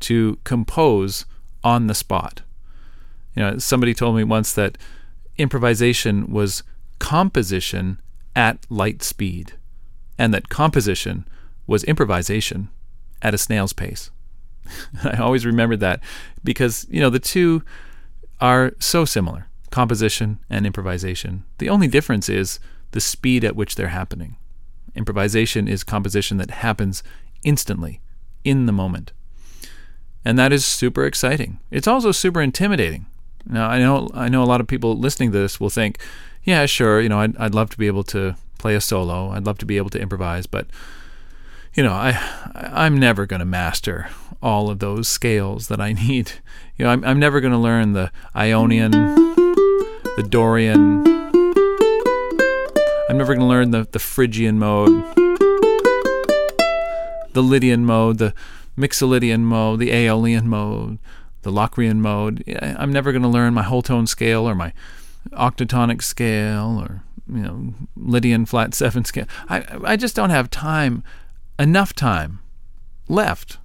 to 0.00 0.40
compose 0.42 1.26
on 1.62 1.86
the 1.86 1.94
spot. 1.94 2.42
You 3.36 3.42
know, 3.44 3.58
somebody 3.58 3.94
told 3.94 4.16
me 4.16 4.24
once 4.24 4.52
that 4.52 4.76
improvisation 5.36 6.32
was 6.32 6.64
composition 6.98 8.00
at 8.34 8.66
light 8.68 9.04
speed, 9.04 9.52
and 10.18 10.34
that 10.34 10.48
composition 10.48 11.24
was 11.68 11.84
improvisation 11.84 12.68
at 13.22 13.32
a 13.32 13.38
snail's 13.38 13.72
pace. 13.72 14.10
I 15.04 15.18
always 15.18 15.46
remembered 15.46 15.78
that 15.78 16.00
because, 16.42 16.84
you 16.90 17.00
know, 17.00 17.10
the 17.10 17.20
two 17.20 17.62
are 18.40 18.72
so 18.80 19.04
similar 19.04 19.46
composition 19.70 20.40
and 20.50 20.66
improvisation. 20.66 21.44
The 21.58 21.68
only 21.68 21.86
difference 21.86 22.28
is 22.28 22.58
the 22.90 23.00
speed 23.00 23.44
at 23.44 23.54
which 23.54 23.76
they're 23.76 23.88
happening. 23.88 24.36
Improvisation 24.98 25.68
is 25.68 25.84
composition 25.84 26.38
that 26.38 26.50
happens 26.50 27.04
instantly, 27.44 28.00
in 28.44 28.66
the 28.66 28.72
moment. 28.72 29.12
And 30.24 30.36
that 30.38 30.52
is 30.52 30.66
super 30.66 31.04
exciting. 31.06 31.60
It's 31.70 31.86
also 31.86 32.10
super 32.10 32.42
intimidating. 32.42 33.06
Now, 33.46 33.68
I 33.68 33.78
know 33.78 34.10
I 34.12 34.28
know 34.28 34.42
a 34.42 34.44
lot 34.44 34.60
of 34.60 34.66
people 34.66 34.98
listening 34.98 35.30
to 35.32 35.38
this 35.38 35.60
will 35.60 35.70
think, 35.70 35.98
yeah, 36.42 36.66
sure, 36.66 37.00
you 37.00 37.08
know, 37.08 37.20
I'd, 37.20 37.36
I'd 37.36 37.54
love 37.54 37.70
to 37.70 37.78
be 37.78 37.86
able 37.86 38.02
to 38.04 38.34
play 38.58 38.74
a 38.74 38.80
solo. 38.80 39.30
I'd 39.30 39.46
love 39.46 39.58
to 39.58 39.66
be 39.66 39.76
able 39.76 39.90
to 39.90 40.00
improvise, 40.00 40.46
but 40.46 40.66
you 41.74 41.82
know, 41.84 41.92
I 41.92 42.18
I'm 42.54 42.98
never 42.98 43.24
going 43.24 43.40
to 43.40 43.46
master 43.46 44.08
all 44.42 44.68
of 44.68 44.80
those 44.80 45.08
scales 45.08 45.68
that 45.68 45.80
I 45.80 45.92
need. 46.08 46.32
You 46.76 46.84
know, 46.84 46.90
I'm 46.90 47.04
I'm 47.04 47.20
never 47.20 47.40
going 47.40 47.52
to 47.52 47.58
learn 47.58 47.92
the 47.92 48.10
Ionian, 48.34 48.90
the 48.90 50.26
Dorian, 50.28 51.04
I'm 53.08 53.16
never 53.16 53.34
going 53.34 53.40
to 53.40 53.46
learn 53.46 53.70
the, 53.70 53.88
the 53.90 53.98
Phrygian 53.98 54.58
mode, 54.58 55.02
the 57.32 57.42
Lydian 57.42 57.86
mode, 57.86 58.18
the 58.18 58.34
Mixolydian 58.76 59.40
mode, 59.40 59.80
the 59.80 59.92
Aeolian 59.92 60.46
mode, 60.46 60.98
the 61.40 61.50
Locrian 61.50 62.02
mode. 62.02 62.44
I'm 62.60 62.92
never 62.92 63.10
going 63.10 63.22
to 63.22 63.28
learn 63.28 63.54
my 63.54 63.62
whole 63.62 63.80
tone 63.80 64.06
scale 64.06 64.46
or 64.46 64.54
my 64.54 64.74
octatonic 65.32 66.02
scale 66.02 66.78
or 66.78 67.02
you 67.30 67.42
know 67.42 67.74
Lydian 67.96 68.44
flat 68.44 68.74
seven 68.74 69.06
scale. 69.06 69.26
I 69.48 69.64
I 69.84 69.96
just 69.96 70.14
don't 70.14 70.30
have 70.30 70.50
time, 70.50 71.02
enough 71.58 71.94
time, 71.94 72.40
left, 73.08 73.56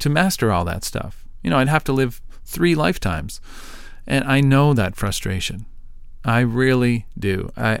to 0.00 0.10
master 0.10 0.50
all 0.50 0.64
that 0.64 0.82
stuff. 0.82 1.24
You 1.44 1.50
know, 1.50 1.58
I'd 1.58 1.68
have 1.68 1.84
to 1.84 1.92
live 1.92 2.20
three 2.44 2.74
lifetimes, 2.74 3.40
and 4.04 4.24
I 4.24 4.40
know 4.40 4.74
that 4.74 4.96
frustration. 4.96 5.66
I 6.24 6.40
really 6.40 7.06
do. 7.16 7.52
I 7.56 7.78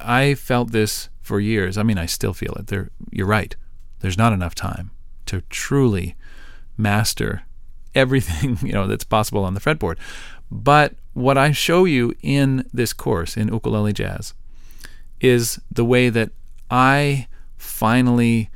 I 0.00 0.34
felt 0.34 0.72
this 0.72 1.08
for 1.20 1.40
years. 1.40 1.78
I 1.78 1.82
mean, 1.82 1.98
I 1.98 2.06
still 2.06 2.34
feel 2.34 2.54
it. 2.54 2.68
There, 2.68 2.90
you're 3.10 3.26
right. 3.26 3.54
There's 4.00 4.18
not 4.18 4.32
enough 4.32 4.54
time 4.54 4.90
to 5.26 5.42
truly 5.42 6.16
master 6.76 7.42
everything 7.94 8.58
you 8.66 8.72
know 8.72 8.86
that's 8.86 9.04
possible 9.04 9.44
on 9.44 9.54
the 9.54 9.60
fretboard. 9.60 9.98
But 10.50 10.94
what 11.14 11.38
I 11.38 11.52
show 11.52 11.84
you 11.84 12.14
in 12.22 12.68
this 12.72 12.92
course 12.92 13.36
in 13.36 13.48
ukulele 13.48 13.92
jazz 13.92 14.34
is 15.20 15.60
the 15.70 15.84
way 15.84 16.08
that 16.08 16.30
I 16.70 17.28
finally 17.56 18.50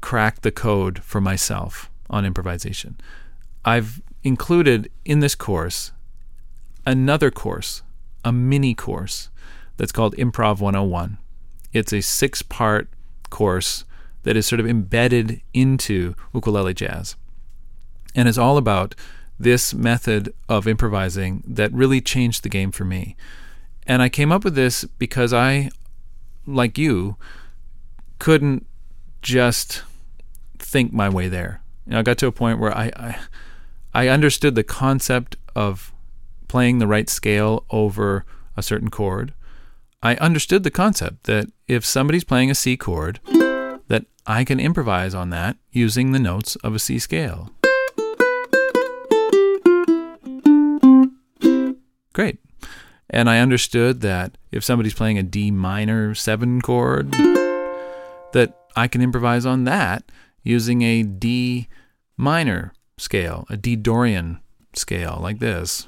cracked 0.00 0.42
the 0.42 0.52
code 0.52 1.00
for 1.00 1.20
myself 1.20 1.90
on 2.08 2.24
improvisation. 2.24 2.96
I've 3.64 4.00
included 4.22 4.90
in 5.04 5.20
this 5.20 5.34
course 5.34 5.92
another 6.86 7.30
course, 7.30 7.82
a 8.24 8.32
mini 8.32 8.74
course 8.74 9.30
that's 9.76 9.92
called 9.92 10.16
Improv 10.16 10.60
101. 10.60 11.18
It's 11.72 11.92
a 11.92 12.00
six 12.00 12.42
part 12.42 12.88
course 13.30 13.84
that 14.22 14.36
is 14.36 14.46
sort 14.46 14.60
of 14.60 14.66
embedded 14.66 15.40
into 15.54 16.14
ukulele 16.34 16.74
jazz. 16.74 17.16
And 18.14 18.28
it's 18.28 18.38
all 18.38 18.56
about 18.56 18.94
this 19.38 19.74
method 19.74 20.32
of 20.48 20.66
improvising 20.66 21.44
that 21.46 21.72
really 21.72 22.00
changed 22.00 22.42
the 22.42 22.48
game 22.48 22.72
for 22.72 22.84
me. 22.84 23.16
And 23.86 24.02
I 24.02 24.08
came 24.08 24.32
up 24.32 24.44
with 24.44 24.54
this 24.54 24.84
because 24.84 25.32
I, 25.32 25.70
like 26.46 26.78
you, 26.78 27.16
couldn't 28.18 28.66
just 29.22 29.82
think 30.58 30.92
my 30.92 31.08
way 31.08 31.28
there. 31.28 31.62
You 31.86 31.92
know, 31.92 31.98
I 32.00 32.02
got 32.02 32.18
to 32.18 32.26
a 32.26 32.32
point 32.32 32.58
where 32.58 32.76
I, 32.76 32.90
I, 32.96 33.18
I 33.94 34.08
understood 34.08 34.54
the 34.54 34.64
concept 34.64 35.36
of 35.54 35.92
playing 36.48 36.78
the 36.78 36.86
right 36.86 37.08
scale 37.08 37.64
over 37.70 38.24
a 38.56 38.62
certain 38.62 38.90
chord. 38.90 39.34
I 40.02 40.16
understood 40.16 40.62
the 40.62 40.70
concept 40.70 41.24
that 41.24 41.50
if 41.66 41.84
somebody's 41.84 42.24
playing 42.24 42.50
a 42.50 42.54
C 42.54 42.76
chord, 42.76 43.20
that 43.88 44.04
I 44.26 44.44
can 44.44 44.60
improvise 44.60 45.14
on 45.14 45.30
that 45.30 45.56
using 45.72 46.12
the 46.12 46.18
notes 46.18 46.56
of 46.56 46.74
a 46.74 46.78
C 46.78 46.98
scale. 46.98 47.50
Great. 52.12 52.38
And 53.08 53.30
I 53.30 53.38
understood 53.38 54.00
that 54.02 54.36
if 54.50 54.64
somebody's 54.64 54.94
playing 54.94 55.18
a 55.18 55.22
D 55.22 55.50
minor 55.50 56.14
7 56.14 56.60
chord, 56.60 57.12
that 57.12 58.52
I 58.74 58.88
can 58.88 59.00
improvise 59.00 59.46
on 59.46 59.64
that 59.64 60.04
using 60.42 60.82
a 60.82 61.02
D 61.02 61.68
minor 62.16 62.72
scale, 62.98 63.46
a 63.48 63.56
D 63.56 63.76
Dorian 63.76 64.40
scale 64.74 65.18
like 65.20 65.38
this. 65.38 65.86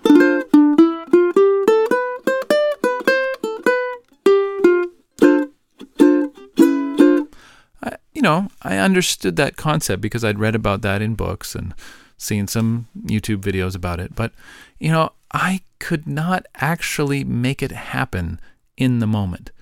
You 8.18 8.22
know, 8.22 8.48
I 8.62 8.78
understood 8.78 9.36
that 9.36 9.56
concept 9.56 10.02
because 10.02 10.24
I'd 10.24 10.40
read 10.40 10.56
about 10.56 10.82
that 10.82 11.00
in 11.00 11.14
books 11.14 11.54
and 11.54 11.72
seen 12.16 12.48
some 12.48 12.88
YouTube 13.00 13.42
videos 13.42 13.76
about 13.76 14.00
it. 14.00 14.16
But, 14.16 14.32
you 14.80 14.90
know, 14.90 15.12
I 15.32 15.60
could 15.78 16.08
not 16.08 16.44
actually 16.56 17.22
make 17.22 17.62
it 17.62 17.70
happen 17.70 18.40
in 18.76 18.98
the 18.98 19.06
moment. 19.06 19.52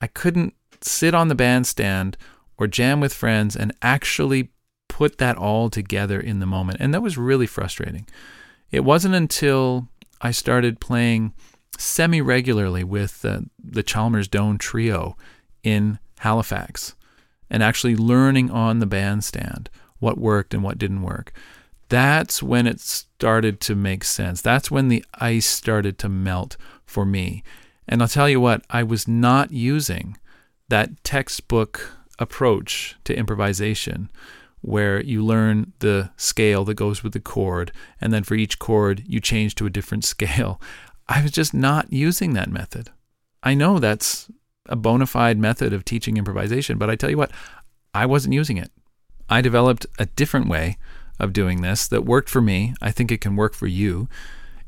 I 0.00 0.08
couldn't 0.08 0.54
sit 0.80 1.14
on 1.14 1.28
the 1.28 1.36
bandstand 1.36 2.16
or 2.58 2.66
jam 2.66 2.98
with 2.98 3.14
friends 3.14 3.54
and 3.54 3.72
actually 3.82 4.48
put 4.88 5.18
that 5.18 5.36
all 5.36 5.70
together 5.70 6.18
in 6.18 6.40
the 6.40 6.44
moment. 6.44 6.78
And 6.80 6.92
that 6.92 7.02
was 7.02 7.16
really 7.16 7.46
frustrating. 7.46 8.08
It 8.72 8.80
wasn't 8.80 9.14
until 9.14 9.86
I 10.20 10.32
started 10.32 10.80
playing 10.80 11.34
semi 11.78 12.20
regularly 12.20 12.82
with 12.82 13.24
uh, 13.24 13.42
the 13.62 13.84
Chalmers 13.84 14.26
Doane 14.26 14.58
Trio 14.58 15.16
in 15.62 16.00
Halifax 16.18 16.96
and 17.52 17.62
actually 17.62 17.94
learning 17.94 18.50
on 18.50 18.80
the 18.80 18.86
bandstand 18.86 19.70
what 20.00 20.18
worked 20.18 20.54
and 20.54 20.64
what 20.64 20.78
didn't 20.78 21.02
work. 21.02 21.32
That's 21.88 22.42
when 22.42 22.66
it 22.66 22.80
started 22.80 23.60
to 23.60 23.76
make 23.76 24.02
sense. 24.02 24.40
That's 24.40 24.70
when 24.70 24.88
the 24.88 25.04
ice 25.14 25.46
started 25.46 25.98
to 25.98 26.08
melt 26.08 26.56
for 26.86 27.04
me. 27.04 27.44
And 27.86 28.00
I'll 28.00 28.08
tell 28.08 28.28
you 28.28 28.40
what, 28.40 28.64
I 28.70 28.82
was 28.82 29.06
not 29.06 29.52
using 29.52 30.16
that 30.70 31.04
textbook 31.04 31.92
approach 32.18 32.96
to 33.04 33.16
improvisation 33.16 34.10
where 34.62 35.02
you 35.02 35.22
learn 35.24 35.72
the 35.80 36.10
scale 36.16 36.64
that 36.64 36.74
goes 36.74 37.02
with 37.02 37.12
the 37.12 37.20
chord, 37.20 37.72
and 38.00 38.12
then 38.12 38.22
for 38.22 38.34
each 38.34 38.58
chord, 38.58 39.02
you 39.06 39.20
change 39.20 39.54
to 39.56 39.66
a 39.66 39.70
different 39.70 40.04
scale. 40.14 40.60
I 41.08 41.20
was 41.20 41.32
just 41.32 41.52
not 41.52 41.92
using 41.92 42.32
that 42.32 42.50
method. 42.50 42.88
I 43.42 43.54
know 43.54 43.78
that's 43.78 44.30
a 44.66 44.76
bona 44.76 45.06
fide 45.06 45.38
method 45.38 45.72
of 45.72 45.84
teaching 45.84 46.16
improvisation, 46.16 46.78
but 46.78 46.90
I 46.90 46.96
tell 46.96 47.10
you 47.10 47.16
what, 47.16 47.30
I 47.94 48.06
wasn't 48.06 48.34
using 48.34 48.56
it. 48.56 48.70
I 49.28 49.40
developed 49.40 49.86
a 49.98 50.06
different 50.06 50.48
way 50.48 50.78
of 51.18 51.32
doing 51.32 51.62
this 51.62 51.86
that 51.88 52.04
worked 52.04 52.28
for 52.28 52.40
me. 52.40 52.74
I 52.80 52.90
think 52.90 53.10
it 53.10 53.20
can 53.20 53.36
work 53.36 53.54
for 53.54 53.66
you. 53.66 54.08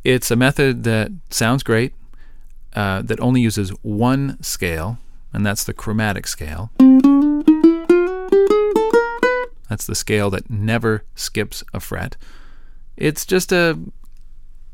It's 0.02 0.30
a 0.30 0.36
method 0.36 0.84
that 0.84 1.10
sounds 1.30 1.62
great, 1.62 1.94
uh, 2.74 3.02
that 3.02 3.20
only 3.20 3.40
uses 3.40 3.70
one 3.82 4.42
scale, 4.42 4.98
and 5.32 5.44
that's 5.44 5.64
the 5.64 5.72
chromatic 5.72 6.26
scale. 6.26 6.70
That's 9.68 9.86
the 9.86 9.94
scale 9.94 10.30
that 10.30 10.50
never 10.50 11.04
skips 11.14 11.64
a 11.72 11.80
fret. 11.80 12.16
It's 12.96 13.26
just 13.26 13.50
a 13.50 13.78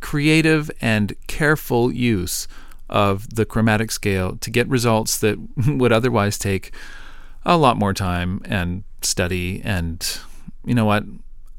creative 0.00 0.70
and 0.80 1.14
careful 1.26 1.92
use 1.92 2.48
of 2.90 3.34
the 3.34 3.46
chromatic 3.46 3.90
scale 3.90 4.36
to 4.36 4.50
get 4.50 4.68
results 4.68 5.18
that 5.18 5.38
would 5.66 5.92
otherwise 5.92 6.36
take 6.38 6.72
a 7.46 7.56
lot 7.56 7.78
more 7.78 7.94
time 7.94 8.42
and 8.44 8.84
study. 9.00 9.62
And 9.64 10.18
you 10.64 10.74
know 10.74 10.84
what? 10.84 11.04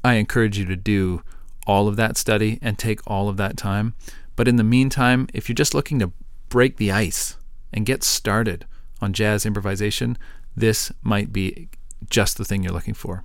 I 0.04 0.14
encourage 0.14 0.58
you 0.58 0.64
to 0.66 0.76
do 0.76 1.22
all 1.66 1.88
of 1.88 1.96
that 1.96 2.16
study 2.16 2.58
and 2.62 2.78
take 2.78 3.00
all 3.06 3.28
of 3.28 3.36
that 3.38 3.56
time. 3.56 3.94
But 4.36 4.48
in 4.48 4.56
the 4.56 4.64
meantime, 4.64 5.28
if 5.32 5.48
you're 5.48 5.54
just 5.54 5.74
looking 5.74 5.98
to 6.00 6.12
break 6.48 6.76
the 6.76 6.92
ice 6.92 7.36
and 7.72 7.86
get 7.86 8.02
started 8.02 8.66
on 9.00 9.12
jazz 9.12 9.46
improvisation, 9.46 10.18
this 10.54 10.92
might 11.02 11.32
be 11.32 11.68
just 12.10 12.36
the 12.36 12.44
thing 12.44 12.62
you're 12.62 12.72
looking 12.72 12.94
for. 12.94 13.24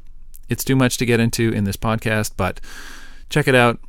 It's 0.49 0.63
too 0.63 0.75
much 0.75 0.97
to 0.97 1.05
get 1.05 1.19
into 1.19 1.51
in 1.51 1.65
this 1.65 1.77
podcast, 1.77 2.33
but 2.37 2.61
check 3.29 3.47
it 3.47 3.55
out. 3.55 3.79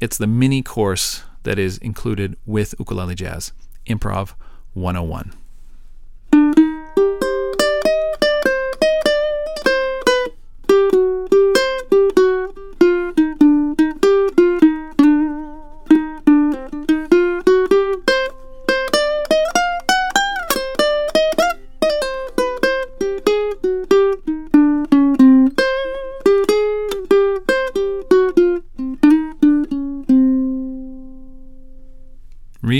It's 0.00 0.18
the 0.18 0.26
mini 0.26 0.62
course 0.62 1.24
that 1.42 1.58
is 1.58 1.78
included 1.78 2.36
with 2.46 2.74
Ukulele 2.78 3.14
Jazz 3.14 3.52
Improv 3.86 4.34
101. 4.74 5.45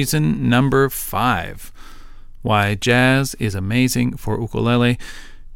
Reason 0.06 0.48
number 0.48 0.88
five 0.88 1.72
why 2.42 2.76
jazz 2.76 3.34
is 3.40 3.56
amazing 3.56 4.16
for 4.16 4.40
ukulele, 4.40 5.00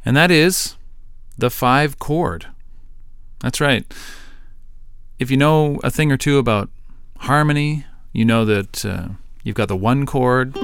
and 0.05 0.17
that 0.17 0.33
is 0.33 0.75
the 1.39 1.51
five 1.51 2.01
chord. 2.01 2.49
That's 3.39 3.61
right. 3.61 3.87
If 5.21 5.31
you 5.31 5.37
know 5.37 5.79
a 5.85 5.91
thing 5.91 6.11
or 6.11 6.17
two 6.17 6.39
about 6.39 6.69
harmony, 7.19 7.87
you 8.13 8.25
know 8.25 8.45
that 8.45 8.85
uh, 8.85 9.11
you've 9.45 9.55
got 9.55 9.69
the 9.69 9.77
one 9.77 10.05
chord 10.05 10.55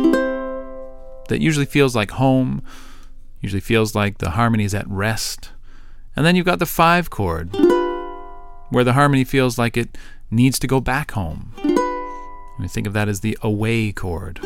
that 1.28 1.38
usually 1.40 1.64
feels 1.64 1.94
like 1.94 2.10
home, 2.10 2.64
usually 3.40 3.60
feels 3.60 3.94
like 3.94 4.18
the 4.18 4.30
harmony 4.30 4.64
is 4.64 4.74
at 4.74 4.88
rest. 4.88 5.50
And 6.16 6.26
then 6.26 6.34
you've 6.34 6.44
got 6.44 6.58
the 6.58 6.66
five 6.66 7.08
chord, 7.08 7.54
where 8.70 8.82
the 8.82 8.94
harmony 8.94 9.22
feels 9.22 9.58
like 9.58 9.76
it 9.76 9.96
needs 10.28 10.58
to 10.58 10.66
go 10.66 10.80
back 10.80 11.12
home. 11.12 11.75
We 12.58 12.68
think 12.68 12.86
of 12.86 12.92
that 12.94 13.08
as 13.08 13.20
the 13.20 13.36
away 13.42 13.92
chord. 13.92 14.40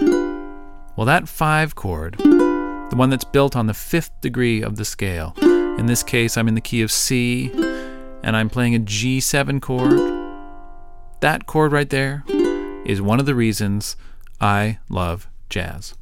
Well, 0.96 1.06
that 1.06 1.28
five 1.28 1.74
chord, 1.74 2.16
the 2.18 2.94
one 2.96 3.10
that's 3.10 3.24
built 3.24 3.54
on 3.54 3.66
the 3.66 3.74
fifth 3.74 4.20
degree 4.20 4.62
of 4.62 4.76
the 4.76 4.84
scale, 4.84 5.34
in 5.40 5.86
this 5.86 6.02
case, 6.02 6.36
I'm 6.36 6.48
in 6.48 6.54
the 6.54 6.60
key 6.60 6.82
of 6.82 6.90
C 6.90 7.50
and 8.22 8.36
I'm 8.36 8.50
playing 8.50 8.74
a 8.74 8.80
G7 8.80 9.62
chord. 9.62 9.98
That 11.20 11.46
chord 11.46 11.72
right 11.72 11.88
there 11.88 12.24
is 12.84 13.00
one 13.00 13.20
of 13.20 13.26
the 13.26 13.34
reasons 13.34 13.96
I 14.40 14.78
love 14.88 15.28
jazz. 15.48 15.94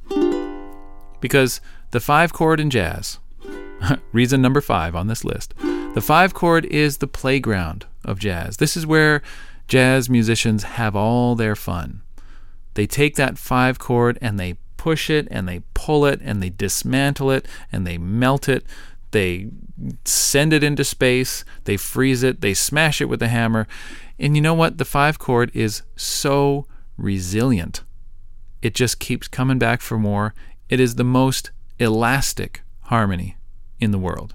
Because 1.21 1.61
the 1.91 2.01
five 2.01 2.33
chord 2.33 2.61
in 2.61 2.71
jazz, 2.71 3.19
reason 4.13 4.41
number 4.41 4.61
five 4.61 4.97
on 4.97 5.07
this 5.07 5.25
list, 5.25 5.55
the 5.95 6.03
five 6.03 6.35
chord 6.35 6.65
is 6.67 6.99
the 6.99 7.07
playground 7.07 7.87
of 8.05 8.19
jazz. 8.19 8.57
This 8.57 8.77
is 8.77 8.87
where 8.87 9.23
jazz 9.69 10.11
musicians 10.11 10.65
have 10.65 10.97
all 10.97 11.35
their 11.35 11.55
fun. 11.55 12.03
They 12.75 12.87
take 12.87 13.17
that 13.17 13.39
five 13.39 13.79
chord 13.79 14.19
and 14.21 14.41
they 14.41 14.57
push 14.77 15.11
it 15.11 15.29
and 15.31 15.49
they 15.49 15.63
pull 15.75 16.07
it 16.07 16.21
and 16.23 16.43
they 16.43 16.51
dismantle 16.51 17.31
it 17.31 17.47
and 17.71 17.87
they 17.87 17.99
melt 17.99 18.49
it. 18.49 18.65
They 19.11 19.49
send 20.05 20.53
it 20.53 20.63
into 20.63 20.85
space, 20.85 21.45
they 21.65 21.77
freeze 21.77 22.23
it, 22.23 22.41
they 22.41 22.55
smash 22.55 23.01
it 23.01 23.09
with 23.09 23.23
a 23.23 23.29
hammer. 23.29 23.67
And 24.19 24.37
you 24.37 24.43
know 24.43 24.55
what? 24.55 24.79
The 24.79 24.85
five 24.85 25.19
chord 25.19 25.51
is 25.55 25.83
so 25.97 26.67
resilient. 26.97 27.83
It 28.61 28.75
just 28.75 28.99
keeps 28.99 29.29
coming 29.29 29.59
back 29.59 29.81
for 29.81 29.99
more. 29.99 30.35
It 30.69 30.81
is 30.81 30.97
the 30.97 31.05
most 31.05 31.51
elastic 31.79 32.63
harmony 32.83 33.37
in 33.81 33.93
the 33.93 33.99
world. 33.99 34.35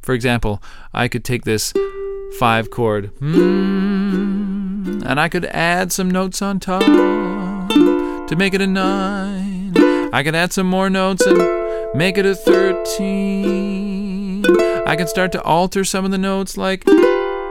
For 0.00 0.14
example, 0.14 0.62
I 0.92 1.08
could 1.08 1.24
take 1.24 1.44
this 1.44 1.72
five 2.38 2.70
chord, 2.70 3.10
mm, 3.20 5.04
and 5.04 5.20
I 5.20 5.28
could 5.28 5.44
add 5.46 5.90
some 5.92 6.10
notes 6.10 6.42
on 6.42 6.60
top 6.60 6.82
to 6.82 8.36
make 8.36 8.54
it 8.54 8.60
a 8.60 8.66
nine. 8.66 9.72
I 10.12 10.22
could 10.22 10.34
add 10.34 10.52
some 10.52 10.66
more 10.66 10.90
notes 10.90 11.24
and 11.26 11.38
make 11.94 12.18
it 12.18 12.26
a 12.26 12.34
13. 12.34 14.44
I 14.86 14.96
can 14.96 15.06
start 15.06 15.32
to 15.32 15.42
alter 15.42 15.84
some 15.84 16.04
of 16.04 16.10
the 16.10 16.18
notes, 16.18 16.56
like 16.56 16.84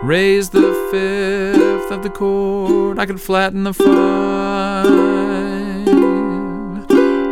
raise 0.04 0.50
the 0.50 0.74
fifth 0.92 1.92
of 1.92 2.04
the 2.04 2.10
chord. 2.10 3.00
I 3.00 3.06
could 3.06 3.22
flatten 3.22 3.64
the 3.64 3.74
five. 3.74 4.86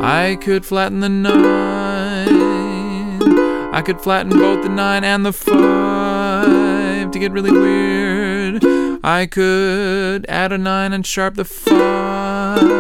I 0.01 0.37
could 0.41 0.65
flatten 0.65 1.01
the 1.01 1.09
nine. 1.09 2.29
I 3.73 3.81
could 3.81 3.99
flatten 4.01 4.31
both 4.31 4.63
the 4.63 4.69
nine 4.69 5.03
and 5.03 5.25
the 5.25 5.33
five 5.33 5.98
to 7.11 7.19
get 7.19 7.31
really 7.31 7.51
weird. 7.51 8.63
I 9.03 9.25
could 9.25 10.25
add 10.27 10.51
a 10.51 10.57
nine 10.57 10.93
and 10.93 11.05
sharp 11.05 11.35
the 11.35 11.45
five. 11.45 12.79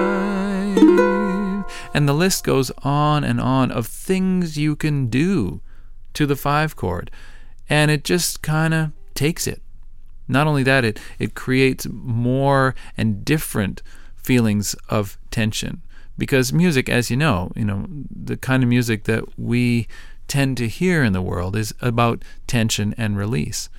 And 1.93 2.07
the 2.07 2.13
list 2.13 2.43
goes 2.43 2.71
on 2.83 3.23
and 3.23 3.41
on 3.41 3.71
of 3.71 3.87
things 3.87 4.57
you 4.57 4.75
can 4.75 5.07
do 5.07 5.61
to 6.13 6.25
the 6.25 6.35
five 6.35 6.75
chord. 6.75 7.09
And 7.69 7.89
it 7.89 8.03
just 8.03 8.41
kind 8.41 8.73
of 8.73 8.91
takes 9.15 9.47
it. 9.47 9.61
Not 10.27 10.45
only 10.45 10.63
that, 10.63 10.85
it, 10.85 10.99
it 11.17 11.33
creates 11.33 11.87
more 11.89 12.75
and 12.95 13.25
different 13.25 13.81
feelings 14.15 14.75
of 14.89 15.17
tension. 15.31 15.81
Because 16.17 16.53
music, 16.53 16.89
as 16.89 17.09
you 17.09 17.17
know, 17.17 17.51
you 17.55 17.65
know, 17.65 17.85
the 18.09 18.37
kind 18.37 18.61
of 18.61 18.69
music 18.69 19.05
that 19.05 19.23
we 19.39 19.87
tend 20.27 20.57
to 20.57 20.67
hear 20.67 21.03
in 21.03 21.13
the 21.13 21.21
world 21.21 21.55
is 21.55 21.73
about 21.81 22.23
tension 22.45 22.93
and 22.97 23.17
release. 23.17 23.69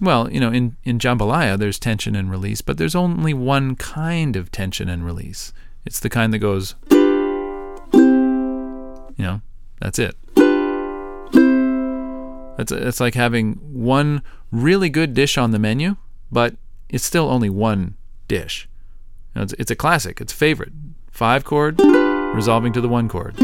Well, 0.00 0.30
you 0.30 0.40
know, 0.40 0.50
in, 0.50 0.76
in 0.84 0.98
jambalaya, 0.98 1.56
there's 1.56 1.78
tension 1.78 2.16
and 2.16 2.30
release, 2.30 2.60
but 2.60 2.78
there's 2.78 2.94
only 2.94 3.32
one 3.32 3.76
kind 3.76 4.34
of 4.36 4.50
tension 4.50 4.88
and 4.88 5.04
release. 5.04 5.52
It's 5.86 6.00
the 6.00 6.10
kind 6.10 6.32
that 6.32 6.38
goes, 6.40 6.74
you 7.92 9.14
know, 9.18 9.40
that's 9.80 9.98
it. 9.98 10.16
It's, 12.58 12.72
it's 12.72 13.00
like 13.00 13.14
having 13.14 13.54
one 13.54 14.22
really 14.50 14.88
good 14.88 15.14
dish 15.14 15.38
on 15.38 15.50
the 15.50 15.58
menu, 15.58 15.96
but 16.30 16.56
it's 16.88 17.04
still 17.04 17.28
only 17.28 17.50
one 17.50 17.94
dish. 18.28 18.68
You 19.34 19.40
know, 19.40 19.42
it's, 19.44 19.52
it's 19.54 19.70
a 19.70 19.76
classic, 19.76 20.20
it's 20.20 20.32
a 20.32 20.36
favorite. 20.36 20.72
Five 21.10 21.44
chord, 21.44 21.80
resolving 21.80 22.72
to 22.72 22.80
the 22.80 22.88
one 22.88 23.08
chord. 23.08 23.36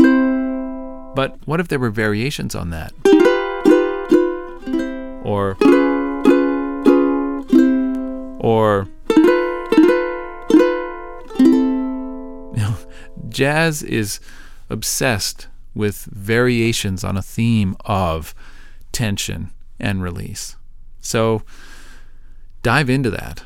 But 1.15 1.39
what 1.45 1.61
if 1.61 1.69
there 1.69 1.79
were 1.79 1.91
variations 1.91 2.55
on 2.55 2.71
that? 2.71 2.93
Or, 5.25 5.57
or, 8.41 8.89
jazz 13.29 13.83
is 13.83 14.19
obsessed 14.69 15.47
with 15.75 16.05
variations 16.07 17.05
on 17.05 17.17
a 17.17 17.23
theme 17.23 17.77
of 17.85 18.35
tension 18.93 19.51
and 19.79 20.03
release. 20.03 20.57
So 21.01 21.43
dive 22.63 22.91
into 22.91 23.11
that. 23.11 23.43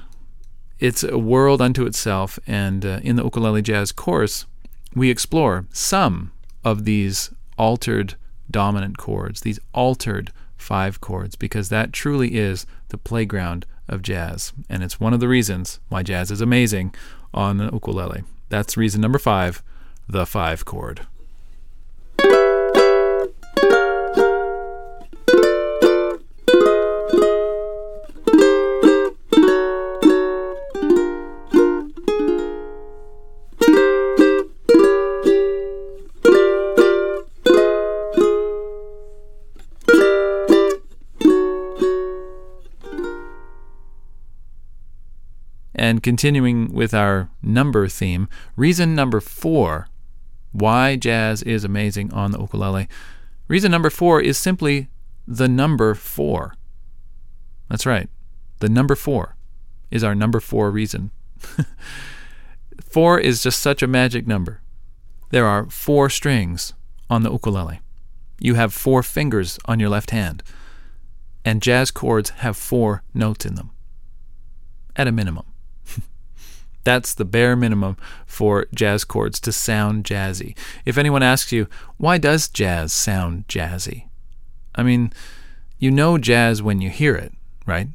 It's 0.79 1.05
a 1.05 1.19
world 1.19 1.63
unto 1.63 1.87
itself, 1.87 2.39
and 2.47 2.85
uh, 2.85 3.01
in 3.03 3.17
the 3.17 3.25
ukulele 3.25 3.63
jazz 3.63 3.93
course, 3.93 4.47
we 4.95 5.11
explore 5.11 5.67
some 5.73 6.33
of 6.65 6.85
these 6.85 7.31
altered 7.57 8.15
dominant 8.51 8.99
chords, 8.99 9.41
these 9.43 9.61
altered 9.73 10.33
five 10.57 11.01
chords, 11.01 11.37
because 11.37 11.69
that 11.69 11.93
truly 11.93 12.37
is 12.37 12.67
the 12.89 12.99
playground 12.99 13.67
of 13.89 14.03
jazz. 14.03 14.53
And 14.69 14.83
it's 14.83 15.01
one 15.01 15.13
of 15.13 15.21
the 15.21 15.29
reasons 15.29 15.81
why 15.89 16.03
jazz 16.03 16.31
is 16.31 16.41
amazing 16.41 16.95
on 17.33 17.59
the 17.59 17.71
ukulele. 17.73 18.25
That's 18.49 18.77
reason 18.77 19.01
number 19.01 19.19
five 19.19 19.63
the 20.09 20.27
five 20.27 20.65
chord. 20.65 21.07
And 45.85 46.03
continuing 46.03 46.73
with 46.73 46.95
our 46.95 47.29
number 47.43 47.89
theme, 47.89 48.27
reason 48.57 48.95
number 48.95 49.21
four 49.21 49.87
why 50.51 50.97
jazz 50.97 51.43
is 51.43 51.63
amazing 51.63 52.11
on 52.11 52.31
the 52.31 52.39
ukulele. 52.39 52.89
Reason 53.49 53.71
number 53.71 53.91
four 53.91 54.19
is 54.19 54.39
simply 54.39 54.89
the 55.29 55.47
number 55.47 55.95
four. 55.95 56.55
That's 57.69 57.85
right. 57.85 58.09
The 58.61 58.71
number 58.71 58.95
four 58.95 59.37
is 59.91 60.03
our 60.03 60.15
number 60.15 60.41
four 60.41 60.71
reason. 60.71 61.11
four 62.81 63.21
is 63.21 63.43
just 63.43 63.61
such 63.61 63.83
a 63.83 63.87
magic 63.87 64.27
number. 64.27 64.63
There 65.33 65.47
are 65.47 65.69
four 65.69 66.09
strings 66.09 66.73
on 67.11 67.25
the 67.25 67.31
ukulele. 67.31 67.81
You 68.41 68.55
have 68.55 68.73
four 68.73 69.03
fingers 69.03 69.59
on 69.67 69.81
your 69.81 69.91
left 69.91 70.13
hand. 70.13 70.43
And 71.45 71.61
jazz 71.61 71.91
chords 71.91 72.31
have 72.31 72.57
four 72.57 73.03
notes 73.13 73.45
in 73.45 73.57
them, 73.57 73.73
at 74.97 75.07
a 75.07 75.13
minimum. 75.13 75.45
That's 76.85 77.15
the 77.15 77.25
bare 77.25 77.57
minimum 77.57 77.97
for 78.27 78.67
jazz 78.75 79.05
chords 79.05 79.41
to 79.41 79.53
sound 79.53 80.05
jazzy. 80.05 80.57
If 80.85 80.99
anyone 80.99 81.23
asks 81.23 81.51
you, 81.51 81.67
why 81.97 82.19
does 82.19 82.47
jazz 82.47 82.93
sound 82.93 83.49
jazzy? 83.49 84.09
I 84.75 84.83
mean, 84.83 85.13
you 85.79 85.91
know 85.91 86.19
jazz 86.19 86.63
when 86.63 86.81
you 86.81 86.91
hear 86.91 87.15
it, 87.15 87.33
right? 87.67 87.89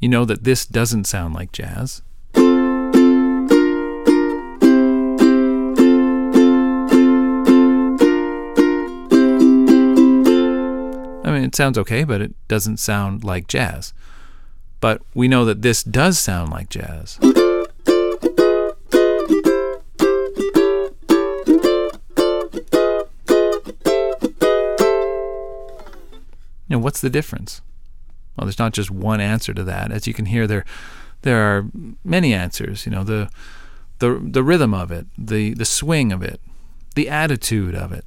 You 0.00 0.08
know 0.08 0.24
that 0.26 0.44
this 0.44 0.66
doesn't 0.66 1.04
sound 1.04 1.34
like 1.34 1.50
jazz. 1.50 2.02
I 11.24 11.30
mean, 11.30 11.44
it 11.44 11.54
sounds 11.54 11.78
okay, 11.78 12.04
but 12.04 12.20
it 12.20 12.34
doesn't 12.48 12.76
sound 12.78 13.24
like 13.24 13.48
jazz. 13.48 13.92
But 14.80 15.02
we 15.14 15.26
know 15.26 15.44
that 15.44 15.62
this 15.62 15.82
does 15.82 16.18
sound 16.18 16.50
like 16.50 16.68
jazz. 16.68 17.18
You 26.68 26.76
know, 26.76 26.78
what's 26.78 27.00
the 27.00 27.10
difference? 27.10 27.62
Well, 28.36 28.46
there's 28.46 28.58
not 28.58 28.72
just 28.72 28.90
one 28.90 29.20
answer 29.20 29.54
to 29.54 29.64
that. 29.64 29.90
As 29.90 30.06
you 30.06 30.14
can 30.14 30.26
hear, 30.26 30.46
there 30.46 30.64
there 31.22 31.40
are 31.40 31.66
many 32.04 32.32
answers. 32.32 32.86
You 32.86 32.92
know, 32.92 33.04
the 33.04 33.30
the 33.98 34.20
the 34.22 34.42
rhythm 34.42 34.74
of 34.74 34.92
it, 34.92 35.06
the 35.16 35.54
the 35.54 35.64
swing 35.64 36.12
of 36.12 36.22
it, 36.22 36.40
the 36.94 37.08
attitude 37.08 37.74
of 37.74 37.92
it. 37.92 38.04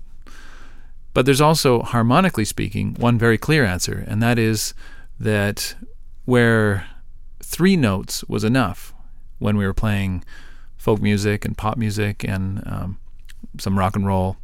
But 1.13 1.25
there's 1.25 1.41
also, 1.41 1.81
harmonically 1.81 2.45
speaking, 2.45 2.95
one 2.95 3.17
very 3.17 3.37
clear 3.37 3.65
answer, 3.65 4.05
and 4.07 4.23
that 4.23 4.39
is 4.39 4.73
that 5.19 5.75
where 6.23 6.87
three 7.43 7.75
notes 7.75 8.23
was 8.25 8.45
enough 8.45 8.93
when 9.39 9.57
we 9.57 9.65
were 9.65 9.73
playing 9.73 10.23
folk 10.77 11.01
music 11.01 11.43
and 11.43 11.57
pop 11.57 11.77
music 11.77 12.23
and 12.23 12.65
um, 12.65 12.97
some 13.59 13.77
rock 13.77 13.95
and 13.95 14.05
roll, 14.05 14.37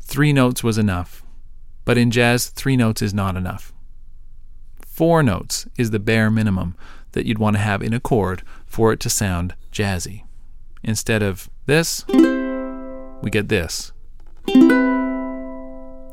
three 0.00 0.32
notes 0.32 0.64
was 0.64 0.78
enough 0.78 1.22
but 1.86 1.96
in 1.96 2.10
jazz, 2.10 2.48
three 2.48 2.76
notes 2.76 3.00
is 3.00 3.14
not 3.14 3.36
enough. 3.36 3.72
Four 4.84 5.22
notes 5.22 5.66
is 5.78 5.90
the 5.90 5.98
bare 5.98 6.30
minimum 6.30 6.76
that 7.12 7.24
you'd 7.24 7.38
want 7.38 7.56
to 7.56 7.62
have 7.62 7.80
in 7.80 7.94
a 7.94 8.00
chord 8.00 8.42
for 8.66 8.92
it 8.92 9.00
to 9.00 9.08
sound 9.08 9.54
jazzy. 9.72 10.24
Instead 10.82 11.22
of 11.22 11.48
this, 11.64 12.04
we 12.08 13.30
get 13.30 13.48
this. 13.48 13.92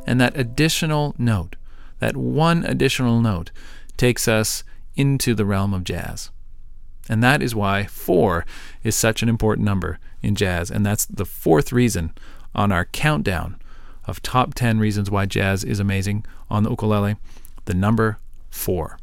And 0.05 0.21
that 0.21 0.37
additional 0.37 1.15
note, 1.17 1.55
that 1.99 2.15
one 2.15 2.63
additional 2.65 3.19
note, 3.19 3.51
takes 3.97 4.27
us 4.27 4.63
into 4.95 5.33
the 5.33 5.45
realm 5.45 5.73
of 5.73 5.83
jazz. 5.83 6.29
And 7.09 7.23
that 7.23 7.41
is 7.41 7.55
why 7.55 7.85
four 7.85 8.45
is 8.83 8.95
such 8.95 9.23
an 9.23 9.29
important 9.29 9.65
number 9.65 9.97
in 10.21 10.35
jazz. 10.35 10.69
And 10.69 10.85
that's 10.85 11.05
the 11.05 11.25
fourth 11.25 11.71
reason 11.73 12.13
on 12.53 12.71
our 12.71 12.85
countdown 12.85 13.57
of 14.05 14.21
top 14.21 14.53
10 14.53 14.79
reasons 14.79 15.09
why 15.09 15.25
jazz 15.25 15.63
is 15.63 15.79
amazing 15.79 16.25
on 16.49 16.63
the 16.63 16.69
ukulele, 16.69 17.15
the 17.65 17.73
number 17.73 18.19
four. 18.49 18.97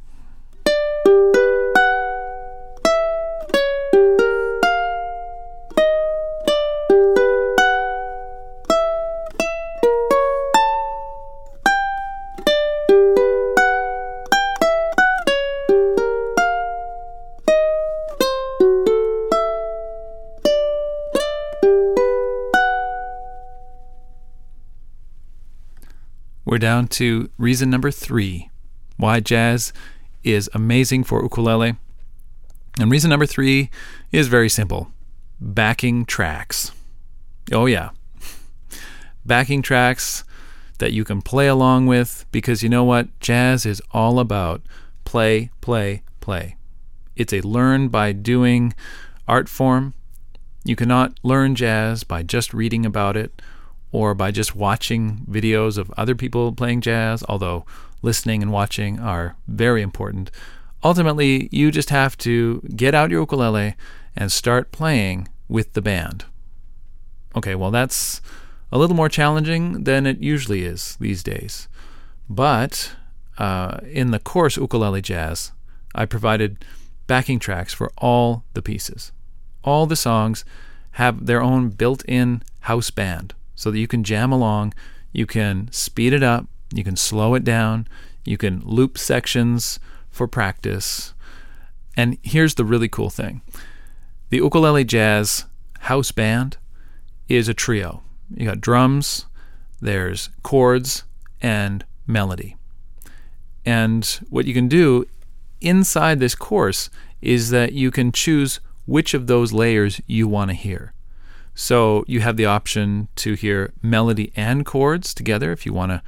We're 26.50 26.58
down 26.58 26.88
to 26.98 27.30
reason 27.38 27.70
number 27.70 27.92
three 27.92 28.50
why 28.96 29.20
jazz 29.20 29.72
is 30.24 30.50
amazing 30.52 31.04
for 31.04 31.22
ukulele. 31.22 31.76
And 32.80 32.90
reason 32.90 33.08
number 33.08 33.24
three 33.24 33.70
is 34.10 34.26
very 34.26 34.48
simple 34.48 34.90
backing 35.40 36.04
tracks. 36.04 36.72
Oh, 37.52 37.66
yeah. 37.66 37.90
Backing 39.24 39.62
tracks 39.62 40.24
that 40.78 40.92
you 40.92 41.04
can 41.04 41.22
play 41.22 41.46
along 41.46 41.86
with 41.86 42.26
because 42.32 42.64
you 42.64 42.68
know 42.68 42.82
what? 42.82 43.20
Jazz 43.20 43.64
is 43.64 43.80
all 43.92 44.18
about 44.18 44.60
play, 45.04 45.50
play, 45.60 46.02
play. 46.18 46.56
It's 47.14 47.32
a 47.32 47.42
learn 47.42 47.86
by 47.90 48.10
doing 48.10 48.74
art 49.28 49.48
form. 49.48 49.94
You 50.64 50.74
cannot 50.74 51.16
learn 51.22 51.54
jazz 51.54 52.02
by 52.02 52.24
just 52.24 52.52
reading 52.52 52.84
about 52.84 53.16
it 53.16 53.40
or 53.92 54.14
by 54.14 54.30
just 54.30 54.54
watching 54.54 55.24
videos 55.28 55.76
of 55.76 55.92
other 55.96 56.14
people 56.14 56.52
playing 56.52 56.80
jazz, 56.80 57.24
although 57.28 57.64
listening 58.02 58.42
and 58.42 58.52
watching 58.52 58.98
are 58.98 59.36
very 59.48 59.82
important. 59.82 60.30
Ultimately, 60.82 61.48
you 61.52 61.70
just 61.70 61.90
have 61.90 62.16
to 62.18 62.60
get 62.74 62.94
out 62.94 63.10
your 63.10 63.20
ukulele 63.20 63.74
and 64.16 64.32
start 64.32 64.72
playing 64.72 65.28
with 65.48 65.72
the 65.74 65.82
band. 65.82 66.24
Okay, 67.36 67.54
well, 67.54 67.70
that's 67.70 68.20
a 68.72 68.78
little 68.78 68.96
more 68.96 69.08
challenging 69.08 69.84
than 69.84 70.06
it 70.06 70.20
usually 70.20 70.62
is 70.62 70.96
these 71.00 71.22
days. 71.22 71.68
But 72.28 72.92
uh, 73.38 73.78
in 73.90 74.10
the 74.10 74.18
course 74.18 74.56
Ukulele 74.56 75.02
Jazz, 75.02 75.52
I 75.94 76.06
provided 76.06 76.64
backing 77.06 77.40
tracks 77.40 77.74
for 77.74 77.90
all 77.98 78.44
the 78.54 78.62
pieces. 78.62 79.12
All 79.64 79.86
the 79.86 79.96
songs 79.96 80.44
have 80.92 81.26
their 81.26 81.42
own 81.42 81.70
built 81.70 82.04
in 82.06 82.42
house 82.60 82.90
band 82.90 83.34
so 83.60 83.70
that 83.70 83.78
you 83.78 83.86
can 83.86 84.02
jam 84.02 84.32
along. 84.32 84.72
You 85.12 85.26
can 85.26 85.70
speed 85.70 86.14
it 86.14 86.22
up, 86.22 86.46
you 86.72 86.82
can 86.82 86.96
slow 86.96 87.34
it 87.34 87.44
down, 87.44 87.86
you 88.24 88.38
can 88.38 88.62
loop 88.64 88.96
sections 88.96 89.78
for 90.10 90.26
practice. 90.26 91.12
And 91.94 92.16
here's 92.22 92.54
the 92.54 92.64
really 92.64 92.88
cool 92.88 93.10
thing 93.10 93.42
The 94.30 94.38
Ukulele 94.38 94.84
Jazz 94.84 95.44
House 95.80 96.10
Band 96.10 96.56
is 97.28 97.48
a 97.48 97.54
trio. 97.54 98.02
You 98.34 98.46
got 98.46 98.62
drums, 98.62 99.26
there's 99.78 100.30
chords, 100.42 101.04
and 101.42 101.84
melody. 102.06 102.56
And 103.66 104.06
what 104.30 104.46
you 104.46 104.54
can 104.54 104.68
do 104.68 105.06
inside 105.60 106.18
this 106.18 106.34
course 106.34 106.88
is 107.20 107.50
that 107.50 107.74
you 107.74 107.90
can 107.90 108.10
choose 108.10 108.58
which 108.86 109.12
of 109.12 109.26
those 109.26 109.52
layers 109.52 110.00
you 110.06 110.26
want 110.26 110.48
to 110.48 110.56
hear. 110.56 110.94
So 111.54 112.04
you 112.06 112.20
have 112.20 112.36
the 112.36 112.46
option 112.46 113.08
to 113.16 113.34
hear 113.34 113.72
melody 113.82 114.32
and 114.36 114.64
chords 114.64 115.12
together 115.12 115.52
if 115.52 115.66
you 115.66 115.72
want 115.72 115.90
to 115.90 116.02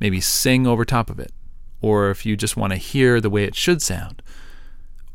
maybe 0.00 0.20
sing 0.20 0.66
over 0.66 0.84
top 0.84 1.10
of 1.10 1.18
it, 1.18 1.32
or 1.80 2.10
if 2.10 2.26
you 2.26 2.36
just 2.36 2.56
want 2.56 2.72
to 2.72 2.78
hear 2.78 3.20
the 3.20 3.30
way 3.30 3.44
it 3.44 3.54
should 3.54 3.82
sound. 3.82 4.22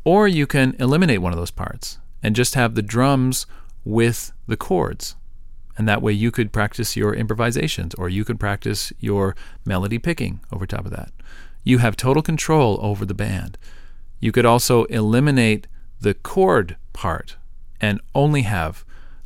Or 0.04 0.28
you 0.28 0.46
can 0.46 0.76
eliminate 0.78 1.22
one 1.22 1.32
of 1.32 1.38
those 1.38 1.50
parts 1.50 1.98
and 2.22 2.36
just 2.36 2.54
have 2.54 2.74
the 2.74 2.82
drums 2.82 3.46
with 3.84 4.32
the 4.46 4.56
chords. 4.56 5.16
And 5.76 5.88
that 5.88 6.02
way 6.02 6.12
you 6.12 6.30
could 6.30 6.52
practice 6.52 6.96
your 6.96 7.14
improvisations 7.14 7.94
or 7.94 8.08
you 8.08 8.24
could 8.24 8.38
practice 8.38 8.92
your 9.00 9.34
melody 9.64 9.98
picking 9.98 10.40
over 10.52 10.66
top 10.66 10.84
of 10.84 10.92
that. 10.92 11.12
You 11.64 11.78
have 11.78 11.96
total 11.96 12.22
control 12.22 12.78
over 12.80 13.04
the 13.04 13.14
band. 13.14 13.58
You 14.20 14.32
could 14.32 14.46
also 14.46 14.84
eliminate 14.84 15.66
the 16.00 16.14
chord 16.14 16.76
part 16.92 17.36
and 17.80 18.00
only 18.14 18.42
have 18.42 18.84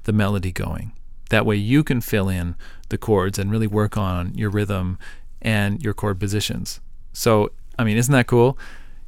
the 0.08 0.12
melody 0.14 0.50
going. 0.50 0.90
That 1.28 1.44
way 1.44 1.56
you 1.56 1.84
can 1.84 2.00
fill 2.00 2.30
in 2.30 2.54
the 2.88 2.96
chords 2.96 3.38
and 3.38 3.50
really 3.50 3.66
work 3.66 3.98
on 3.98 4.32
your 4.32 4.48
rhythm 4.48 4.98
and 5.42 5.82
your 5.82 5.92
chord 5.92 6.18
positions. 6.18 6.80
So, 7.12 7.52
I 7.78 7.84
mean, 7.84 7.98
isn't 7.98 8.12
that 8.12 8.26
cool? 8.26 8.58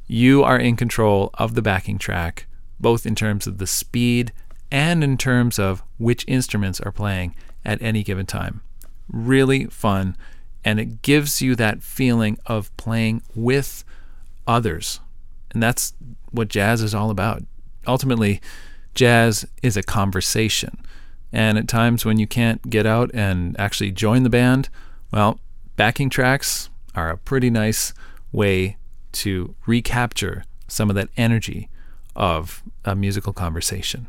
You 0.05 0.43
are 0.43 0.59
in 0.59 0.75
control 0.75 1.31
of 1.33 1.55
the 1.55 1.61
backing 1.63 1.97
track, 1.97 2.45
both 2.79 3.07
in 3.07 3.15
terms 3.15 3.47
of 3.47 3.57
the 3.57 3.65
speed 3.65 4.31
and 4.71 5.03
in 5.03 5.17
terms 5.17 5.57
of 5.57 5.81
which 5.97 6.23
instruments 6.27 6.79
are 6.79 6.91
playing 6.91 7.33
at 7.65 7.81
any 7.81 8.03
given 8.03 8.27
time. 8.27 8.61
Really 9.09 9.65
fun, 9.65 10.15
and 10.63 10.79
it 10.79 11.01
gives 11.01 11.41
you 11.41 11.55
that 11.55 11.81
feeling 11.81 12.37
of 12.45 12.75
playing 12.77 13.23
with 13.33 13.83
others. 14.45 14.99
And 15.49 15.63
that's 15.63 15.93
what 16.29 16.47
jazz 16.47 16.83
is 16.83 16.93
all 16.93 17.09
about. 17.09 17.41
Ultimately, 17.87 18.39
jazz 18.95 19.45
is 19.61 19.77
a 19.77 19.83
conversation. 19.83 20.77
And 21.33 21.57
at 21.57 21.67
times 21.67 22.03
when 22.05 22.19
you 22.19 22.27
can't 22.27 22.69
get 22.69 22.85
out 22.85 23.09
and 23.13 23.57
actually 23.59 23.91
join 23.91 24.23
the 24.23 24.29
band, 24.29 24.69
well, 25.11 25.39
backing 25.75 26.09
tracks 26.09 26.69
are 26.95 27.09
a 27.09 27.17
pretty 27.17 27.49
nice 27.49 27.93
way 28.31 28.77
to 29.13 29.55
recapture 29.65 30.43
some 30.67 30.89
of 30.89 30.95
that 30.95 31.09
energy 31.17 31.69
of 32.15 32.63
a 32.85 32.95
musical 32.95 33.33
conversation. 33.33 34.07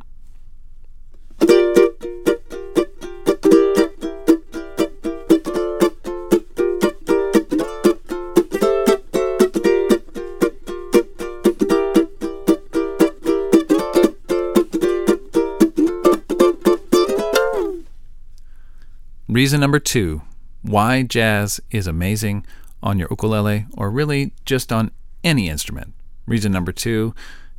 Reason 19.33 19.61
number 19.61 19.79
two 19.79 20.21
why 20.61 21.03
jazz 21.03 21.59
is 21.71 21.87
amazing 21.87 22.45
on 22.83 22.99
your 22.99 23.09
ukulele 23.11 23.65
or 23.75 23.91
really 23.91 24.35
just 24.45 24.71
on 24.71 24.91
any 25.25 25.49
instrument. 25.49 25.95
Reason 26.27 26.53
number 26.53 26.71
two 26.71 27.15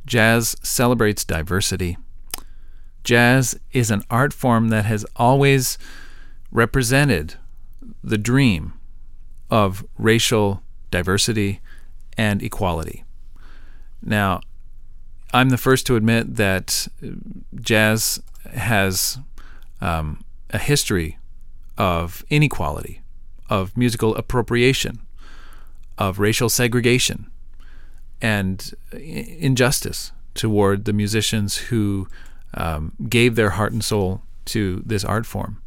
jazz 0.06 0.54
celebrates 0.62 1.24
diversity. 1.24 1.96
Jazz 3.02 3.58
is 3.72 3.90
an 3.90 4.02
art 4.08 4.32
form 4.32 4.68
that 4.68 4.84
has 4.84 5.04
always 5.16 5.76
represented 6.52 7.34
the 8.04 8.18
dream 8.18 8.74
of 9.50 9.84
racial 9.98 10.62
diversity 10.92 11.60
and 12.16 12.40
equality. 12.40 13.02
Now, 14.00 14.42
I'm 15.32 15.48
the 15.48 15.58
first 15.58 15.86
to 15.88 15.96
admit 15.96 16.36
that 16.36 16.86
jazz 17.60 18.22
has 18.52 19.18
um, 19.80 20.22
a 20.50 20.58
history 20.58 21.18
of 21.76 22.24
inequality, 22.30 23.02
of 23.48 23.76
musical 23.76 24.14
appropriation, 24.16 25.00
of 25.98 26.18
racial 26.18 26.48
segregation, 26.48 27.30
and 28.20 28.74
injustice 28.92 30.12
toward 30.34 30.84
the 30.84 30.92
musicians 30.92 31.56
who 31.56 32.08
um, 32.54 32.92
gave 33.08 33.34
their 33.34 33.50
heart 33.50 33.72
and 33.72 33.84
soul 33.84 34.22
to 34.46 34.82
this 34.84 35.04
art 35.04 35.26
form. 35.26 35.60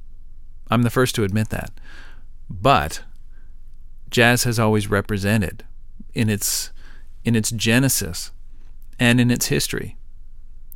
I'm 0.70 0.84
the 0.84 0.90
first 0.90 1.16
to 1.16 1.24
admit 1.24 1.50
that. 1.50 1.72
But 2.50 3.04
jazz 4.10 4.44
has 4.44 4.60
always 4.60 4.90
represented 4.90 5.66
in 6.14 6.30
its 6.30 6.72
in 7.24 7.36
its 7.36 7.52
genesis 7.52 8.32
and 9.00 9.20
in 9.20 9.30
its 9.30 9.48
history 9.48 9.98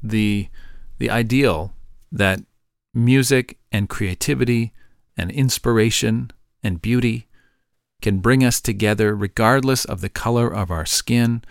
the 0.04 0.50
the 0.98 1.10
ideal 1.10 1.74
that 2.12 2.42
music 2.94 3.58
and 3.72 3.88
creativity 3.88 4.74
and 5.22 5.30
inspiration 5.30 6.32
and 6.64 6.82
beauty 6.82 7.28
can 8.02 8.18
bring 8.18 8.44
us 8.44 8.60
together 8.60 9.16
regardless 9.16 9.86
of 9.86 10.02
the 10.02 10.10
color 10.10 10.52
of 10.52 10.72
our 10.72 10.86
skin 10.86 11.44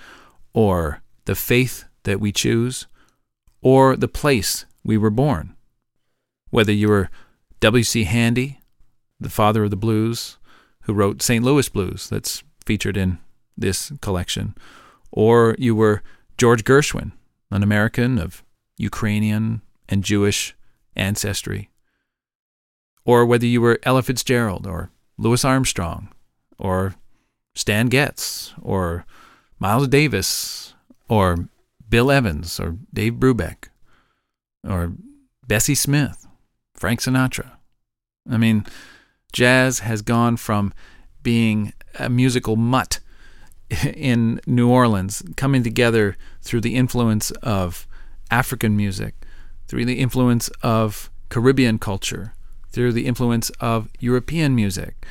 or 0.52 1.02
the 1.26 1.36
faith 1.36 1.84
that 2.02 2.18
we 2.18 2.32
choose 2.32 2.88
or 3.62 3.94
the 3.94 4.08
place 4.08 4.66
we 4.82 4.98
were 4.98 5.10
born. 5.10 5.54
Whether 6.50 6.72
you 6.72 6.88
were 6.88 7.10
W.C. 7.60 8.02
Handy, 8.02 8.58
the 9.20 9.30
father 9.30 9.62
of 9.62 9.70
the 9.70 9.76
blues, 9.76 10.38
who 10.82 10.92
wrote 10.92 11.22
St. 11.22 11.44
Louis 11.44 11.68
Blues, 11.68 12.08
that's 12.08 12.42
featured 12.64 12.96
in 12.96 13.18
this 13.56 13.92
collection, 14.00 14.56
or 15.12 15.54
you 15.60 15.76
were 15.76 16.02
George 16.36 16.64
Gershwin, 16.64 17.12
an 17.52 17.62
American 17.62 18.18
of 18.18 18.42
Ukrainian 18.78 19.62
and 19.88 20.02
Jewish 20.02 20.56
ancestry, 20.96 21.69
or 23.04 23.24
whether 23.26 23.46
you 23.46 23.60
were 23.60 23.78
Ella 23.82 24.02
Fitzgerald 24.02 24.66
or 24.66 24.90
Louis 25.18 25.44
Armstrong 25.44 26.08
or 26.58 26.94
Stan 27.54 27.88
Getz 27.88 28.54
or 28.60 29.04
Miles 29.58 29.88
Davis 29.88 30.74
or 31.08 31.48
Bill 31.88 32.10
Evans 32.10 32.60
or 32.60 32.76
Dave 32.92 33.14
Brubeck 33.14 33.68
or 34.66 34.92
Bessie 35.46 35.74
Smith, 35.74 36.26
Frank 36.74 37.00
Sinatra. 37.00 37.52
I 38.30 38.36
mean, 38.36 38.64
jazz 39.32 39.80
has 39.80 40.02
gone 40.02 40.36
from 40.36 40.72
being 41.22 41.72
a 41.98 42.08
musical 42.08 42.56
mutt 42.56 43.00
in 43.94 44.40
New 44.46 44.68
Orleans, 44.68 45.22
coming 45.36 45.62
together 45.62 46.16
through 46.42 46.60
the 46.60 46.76
influence 46.76 47.30
of 47.42 47.86
African 48.30 48.76
music, 48.76 49.14
through 49.66 49.84
the 49.84 49.98
influence 49.98 50.48
of 50.62 51.10
Caribbean 51.28 51.78
culture, 51.78 52.34
through 52.70 52.92
the 52.92 53.06
influence 53.06 53.50
of 53.60 53.88
European 53.98 54.54
music. 54.54 55.04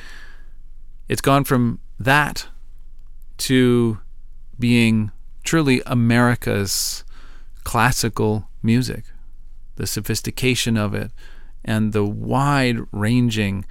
It's 1.08 1.20
gone 1.20 1.44
from 1.44 1.80
that 1.98 2.46
to 3.38 3.98
being 4.58 5.10
truly 5.44 5.82
America's 5.86 7.04
classical 7.64 8.48
music, 8.62 9.04
the 9.76 9.86
sophistication 9.86 10.76
of 10.76 10.94
it, 10.94 11.10
and 11.64 11.92
the 11.92 12.04
wide 12.04 12.78
ranging 12.92 13.64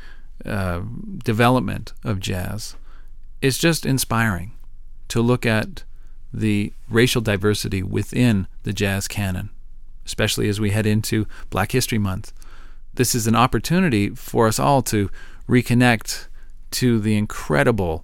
uh, 0.45 0.81
development 1.23 1.93
of 2.03 2.19
jazz 2.19 2.75
is 3.41 3.57
just 3.57 3.85
inspiring 3.85 4.51
to 5.07 5.21
look 5.21 5.45
at 5.45 5.83
the 6.33 6.71
racial 6.89 7.21
diversity 7.21 7.81
within 7.81 8.47
the 8.63 8.73
jazz 8.73 9.07
canon, 9.07 9.49
especially 10.05 10.47
as 10.47 10.59
we 10.59 10.71
head 10.71 10.85
into 10.85 11.27
Black 11.49 11.71
History 11.71 11.97
Month 11.97 12.31
this 12.99 13.15
is 13.15 13.27
an 13.27 13.35
opportunity 13.35 14.09
for 14.09 14.45
us 14.45 14.59
all 14.59 14.81
to 14.81 15.09
reconnect 15.47 16.27
to 16.69 16.99
the 16.99 17.15
incredible 17.15 18.03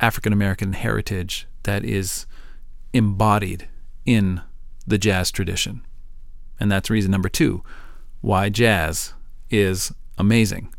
African 0.00 0.32
American 0.32 0.72
heritage 0.72 1.46
that 1.62 1.84
is 1.84 2.26
embodied 2.92 3.68
in 4.04 4.42
the 4.84 4.98
jazz 4.98 5.30
tradition. 5.30 5.86
And 6.58 6.68
that's 6.68 6.90
reason 6.90 7.12
number 7.12 7.28
two 7.28 7.62
why 8.22 8.48
jazz 8.48 9.14
is 9.50 9.92
amazing 10.18 10.74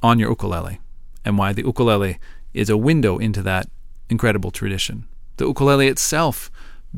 on 0.00 0.20
your 0.20 0.30
ukulele 0.30 0.78
and 1.24 1.36
why 1.36 1.52
the 1.52 1.62
ukulele 1.62 2.20
is 2.54 2.70
a 2.70 2.76
window 2.76 3.18
into 3.18 3.42
that 3.42 3.68
incredible 4.08 4.52
tradition. 4.52 5.08
The 5.36 5.48
ukulele 5.48 5.88
itself 5.88 6.48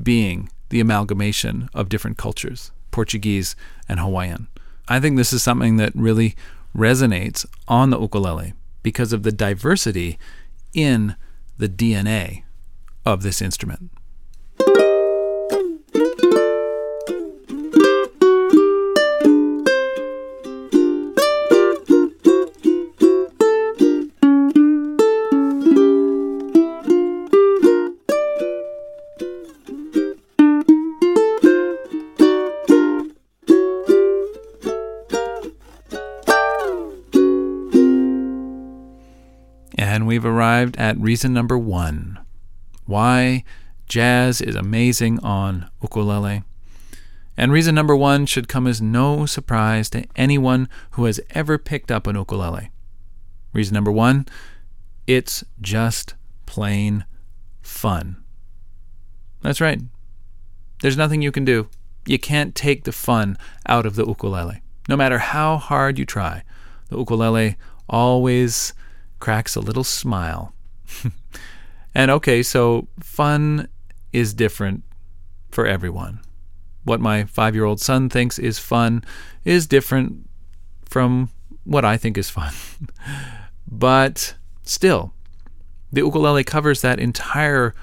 being 0.02 0.50
the 0.68 0.80
amalgamation 0.80 1.70
of 1.72 1.88
different 1.88 2.18
cultures, 2.18 2.70
Portuguese 2.90 3.56
and 3.88 3.98
Hawaiian. 3.98 4.48
I 4.88 5.00
think 5.00 5.16
this 5.16 5.32
is 5.32 5.42
something 5.42 5.76
that 5.76 5.94
really 5.94 6.34
resonates 6.76 7.46
on 7.68 7.90
the 7.90 8.00
ukulele 8.00 8.54
because 8.82 9.12
of 9.12 9.22
the 9.22 9.32
diversity 9.32 10.18
in 10.72 11.16
the 11.56 11.68
DNA 11.68 12.42
of 13.06 13.22
this 13.22 13.40
instrument. 13.40 13.90
We've 40.06 40.24
arrived 40.24 40.76
at 40.76 40.98
reason 40.98 41.32
number 41.32 41.58
one 41.58 42.18
why 42.86 43.44
jazz 43.86 44.40
is 44.40 44.54
amazing 44.54 45.18
on 45.20 45.70
ukulele. 45.82 46.42
And 47.36 47.50
reason 47.50 47.74
number 47.74 47.96
one 47.96 48.26
should 48.26 48.48
come 48.48 48.66
as 48.66 48.80
no 48.80 49.26
surprise 49.26 49.90
to 49.90 50.04
anyone 50.14 50.68
who 50.92 51.06
has 51.06 51.20
ever 51.30 51.58
picked 51.58 51.90
up 51.90 52.06
an 52.06 52.16
ukulele. 52.16 52.70
Reason 53.52 53.74
number 53.74 53.92
one 53.92 54.26
it's 55.06 55.44
just 55.60 56.14
plain 56.46 57.04
fun. 57.62 58.22
That's 59.42 59.60
right. 59.60 59.80
There's 60.80 60.96
nothing 60.96 61.20
you 61.22 61.32
can 61.32 61.44
do. 61.44 61.68
You 62.06 62.18
can't 62.18 62.54
take 62.54 62.84
the 62.84 62.92
fun 62.92 63.36
out 63.66 63.86
of 63.86 63.96
the 63.96 64.06
ukulele. 64.06 64.62
No 64.88 64.96
matter 64.96 65.18
how 65.18 65.56
hard 65.56 65.98
you 65.98 66.04
try, 66.04 66.42
the 66.88 66.98
ukulele 66.98 67.56
always 67.88 68.72
cracks 69.24 69.56
a 69.56 69.60
little 69.60 69.82
smile. 69.82 70.52
and 71.94 72.10
okay, 72.10 72.42
so 72.42 72.88
fun 73.00 73.66
is 74.12 74.34
different 74.34 74.82
for 75.50 75.66
everyone. 75.66 76.20
What 76.84 77.00
my 77.00 77.24
five 77.24 77.54
year 77.54 77.64
old 77.64 77.80
son 77.80 78.10
thinks 78.10 78.38
is 78.38 78.58
fun 78.58 79.02
is 79.42 79.66
different 79.66 80.28
from 80.84 81.30
what 81.64 81.86
I 81.86 81.96
think 81.96 82.18
is 82.18 82.28
fun. 82.28 82.52
but 83.66 84.34
still, 84.62 85.14
the 85.90 86.02
ukulele 86.02 86.44
covers 86.44 86.82
that 86.82 87.00
entire 87.00 87.74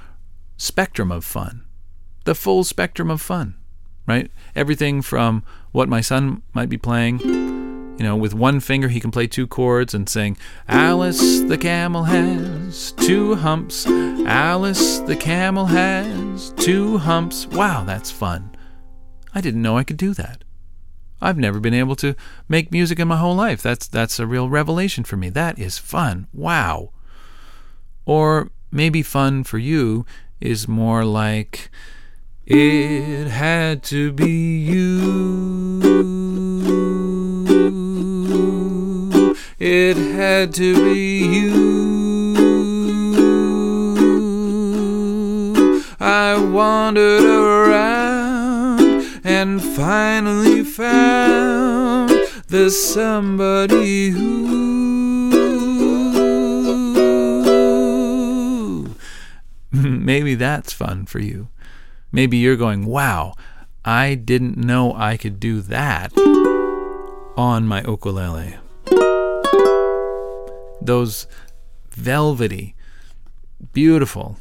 spectrum 0.57 1.11
of 1.11 1.25
fun, 1.25 1.65
the 2.25 2.35
full 2.35 2.63
spectrum 2.63 3.09
of 3.09 3.19
fun, 3.19 3.55
right? 4.05 4.29
Everything 4.55 5.01
from 5.01 5.43
what 5.71 5.89
my 5.89 6.01
son 6.01 6.43
might 6.53 6.69
be 6.69 6.77
playing. 6.77 7.40
You 7.97 8.07
know, 8.07 8.15
with 8.15 8.33
one 8.33 8.59
finger 8.59 8.87
he 8.87 8.99
can 8.99 9.11
play 9.11 9.27
two 9.27 9.45
chords 9.45 9.93
and 9.93 10.09
sing, 10.09 10.37
Alice 10.67 11.41
the 11.41 11.57
camel 11.57 12.03
has 12.03 12.93
two 12.93 13.35
humps. 13.35 13.85
Alice 13.87 14.99
the 14.99 15.15
camel 15.15 15.65
has 15.65 16.51
two 16.57 16.97
humps. 16.97 17.47
Wow, 17.47 17.83
that's 17.83 18.09
fun. 18.09 18.55
I 19.35 19.41
didn't 19.41 19.61
know 19.61 19.77
I 19.77 19.83
could 19.83 19.97
do 19.97 20.13
that. 20.15 20.43
I've 21.21 21.37
never 21.37 21.59
been 21.59 21.75
able 21.75 21.95
to 21.97 22.15
make 22.49 22.71
music 22.71 22.99
in 22.99 23.07
my 23.07 23.17
whole 23.17 23.35
life. 23.35 23.61
That's 23.61 23.87
that's 23.87 24.19
a 24.19 24.25
real 24.25 24.49
revelation 24.49 25.03
for 25.03 25.17
me. 25.17 25.29
That 25.29 25.59
is 25.59 25.77
fun. 25.77 26.27
Wow. 26.33 26.91
Or 28.05 28.49
maybe 28.71 29.03
fun 29.03 29.43
for 29.43 29.59
you 29.59 30.05
is 30.39 30.67
more 30.67 31.05
like 31.05 31.69
it 32.45 33.27
had 33.27 33.83
to 33.83 34.11
be 34.11 34.57
you. 34.57 36.20
It 39.63 39.95
had 39.95 40.55
to 40.55 40.73
be 40.73 41.19
you. 41.19 42.33
I 45.99 46.35
wandered 46.39 47.23
around 47.23 48.81
and 49.23 49.61
finally 49.61 50.63
found 50.63 52.09
the 52.47 52.71
somebody 52.71 54.09
who. 54.09 54.41
Maybe 59.71 60.33
that's 60.33 60.73
fun 60.73 61.05
for 61.05 61.19
you. 61.19 61.49
Maybe 62.11 62.37
you're 62.37 62.55
going, 62.55 62.87
wow, 62.87 63.35
I 63.85 64.15
didn't 64.15 64.57
know 64.57 64.95
I 64.95 65.17
could 65.17 65.39
do 65.39 65.61
that 65.61 66.17
on 67.37 67.67
my 67.67 67.83
ukulele. 67.83 68.57
Those 70.81 71.27
velvety, 71.91 72.75
beautiful, 73.73 74.37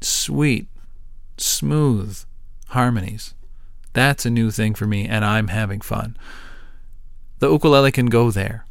sweet, 0.00 0.66
smooth 1.36 2.18
harmonies. 2.68 3.34
That's 3.92 4.24
a 4.26 4.30
new 4.30 4.50
thing 4.50 4.74
for 4.74 4.86
me, 4.86 5.06
and 5.06 5.24
I'm 5.24 5.48
having 5.48 5.80
fun. 5.80 6.16
The 7.38 7.50
ukulele 7.50 7.92
can 7.92 8.06
go 8.06 8.30
there. 8.30 8.66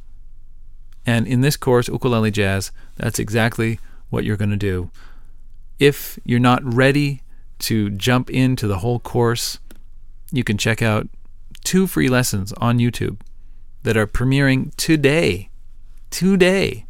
And 1.05 1.27
in 1.27 1.41
this 1.41 1.57
course, 1.57 1.87
Ukulele 1.87 2.31
Jazz, 2.31 2.71
that's 2.95 3.19
exactly 3.19 3.79
what 4.09 4.23
you're 4.23 4.37
going 4.37 4.51
to 4.51 4.57
do. 4.57 4.91
If 5.79 6.19
you're 6.23 6.39
not 6.39 6.61
ready 6.63 7.23
to 7.59 7.89
jump 7.89 8.29
into 8.29 8.67
the 8.67 8.79
whole 8.79 8.99
course, 8.99 9.59
you 10.31 10.43
can 10.43 10.57
check 10.57 10.81
out 10.81 11.07
two 11.63 11.87
free 11.87 12.09
lessons 12.09 12.53
on 12.53 12.79
YouTube 12.79 13.21
that 13.83 13.97
are 13.97 14.07
premiering 14.07 14.75
today. 14.75 15.49
Today, 16.09 16.85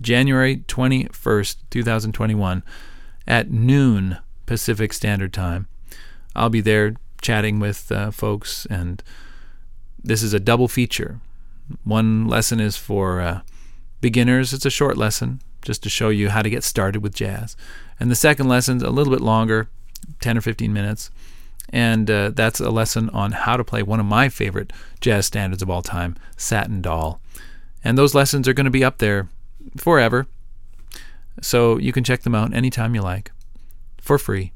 January 0.00 0.58
21st, 0.68 1.56
2021, 1.70 2.62
at 3.26 3.50
noon 3.50 4.18
Pacific 4.46 4.92
Standard 4.92 5.32
Time. 5.32 5.68
I'll 6.34 6.50
be 6.50 6.60
there 6.60 6.96
chatting 7.20 7.60
with 7.60 7.90
uh, 7.92 8.10
folks, 8.10 8.66
and 8.66 9.02
this 10.02 10.22
is 10.22 10.32
a 10.32 10.40
double 10.40 10.68
feature. 10.68 11.20
One 11.84 12.26
lesson 12.26 12.60
is 12.60 12.76
for 12.76 13.20
uh, 13.20 13.40
beginners, 14.00 14.52
it's 14.52 14.66
a 14.66 14.70
short 14.70 14.96
lesson 14.96 15.40
just 15.62 15.82
to 15.82 15.90
show 15.90 16.08
you 16.08 16.30
how 16.30 16.42
to 16.42 16.50
get 16.50 16.64
started 16.64 17.02
with 17.02 17.14
jazz. 17.14 17.56
And 17.98 18.10
the 18.10 18.16
second 18.16 18.48
lesson's 18.48 18.82
a 18.82 18.90
little 18.90 19.12
bit 19.12 19.22
longer, 19.22 19.68
10 20.20 20.38
or 20.38 20.40
15 20.40 20.72
minutes. 20.72 21.10
And 21.68 22.10
uh, 22.10 22.30
that's 22.30 22.60
a 22.60 22.70
lesson 22.70 23.10
on 23.10 23.32
how 23.32 23.56
to 23.56 23.64
play 23.64 23.82
one 23.82 24.00
of 24.00 24.06
my 24.06 24.28
favorite 24.28 24.72
jazz 25.00 25.26
standards 25.26 25.62
of 25.62 25.70
all 25.70 25.82
time, 25.82 26.16
Satin 26.36 26.80
Doll. 26.80 27.20
And 27.84 27.96
those 27.96 28.14
lessons 28.14 28.48
are 28.48 28.52
going 28.52 28.64
to 28.64 28.70
be 28.70 28.82
up 28.82 28.98
there 28.98 29.28
forever. 29.76 30.26
So 31.40 31.78
you 31.78 31.92
can 31.92 32.04
check 32.04 32.22
them 32.22 32.34
out 32.34 32.54
anytime 32.54 32.94
you 32.94 33.02
like 33.02 33.32
for 34.00 34.18
free 34.18 34.52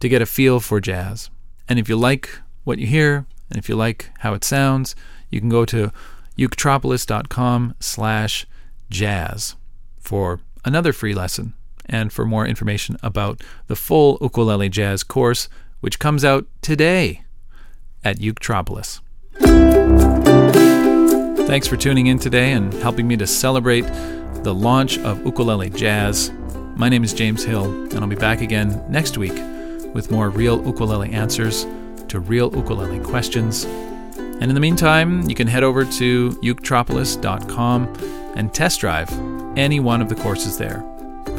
to 0.00 0.08
get 0.08 0.22
a 0.22 0.26
feel 0.26 0.60
for 0.60 0.80
jazz. 0.80 1.30
And 1.68 1.78
if 1.78 1.88
you 1.88 1.96
like 1.96 2.40
what 2.64 2.78
you 2.78 2.86
hear 2.86 3.26
and 3.48 3.58
if 3.58 3.68
you 3.68 3.76
like 3.76 4.10
how 4.20 4.34
it 4.34 4.44
sounds, 4.44 4.94
you 5.30 5.40
can 5.40 5.48
go 5.48 5.64
to 5.66 5.92
uketropolis.com 6.36 7.74
slash 7.80 8.46
jazz 8.90 9.56
for 9.98 10.40
another 10.64 10.92
free 10.92 11.14
lesson 11.14 11.54
and 11.86 12.12
for 12.12 12.24
more 12.24 12.46
information 12.46 12.96
about 13.02 13.42
the 13.66 13.76
full 13.76 14.18
ukulele 14.20 14.68
jazz 14.68 15.02
course, 15.02 15.48
which 15.80 15.98
comes 15.98 16.24
out 16.24 16.46
today 16.62 17.22
at 18.04 18.18
Uketropolis. 18.18 19.00
Thanks 21.46 21.66
for 21.66 21.76
tuning 21.76 22.06
in 22.06 22.18
today 22.18 22.52
and 22.52 22.72
helping 22.74 23.08
me 23.08 23.16
to 23.16 23.26
celebrate 23.26 23.86
the 24.42 24.54
launch 24.54 24.98
of 24.98 25.24
Ukulele 25.24 25.70
Jazz. 25.70 26.30
My 26.76 26.88
name 26.88 27.02
is 27.02 27.12
James 27.12 27.44
Hill, 27.44 27.64
and 27.64 27.98
I'll 27.98 28.06
be 28.06 28.14
back 28.14 28.40
again 28.40 28.82
next 28.88 29.18
week 29.18 29.34
with 29.92 30.10
more 30.10 30.30
real 30.30 30.64
ukulele 30.64 31.12
answers 31.12 31.66
to 32.08 32.20
real 32.20 32.54
ukulele 32.54 33.00
questions. 33.00 33.64
And 33.64 34.44
in 34.44 34.54
the 34.54 34.60
meantime, 34.60 35.28
you 35.28 35.34
can 35.34 35.46
head 35.46 35.64
over 35.64 35.84
to 35.84 36.30
uketropolis.com 36.30 38.32
and 38.36 38.54
test 38.54 38.80
drive 38.80 39.10
any 39.58 39.80
one 39.80 40.00
of 40.00 40.08
the 40.08 40.14
courses 40.14 40.56
there 40.56 40.84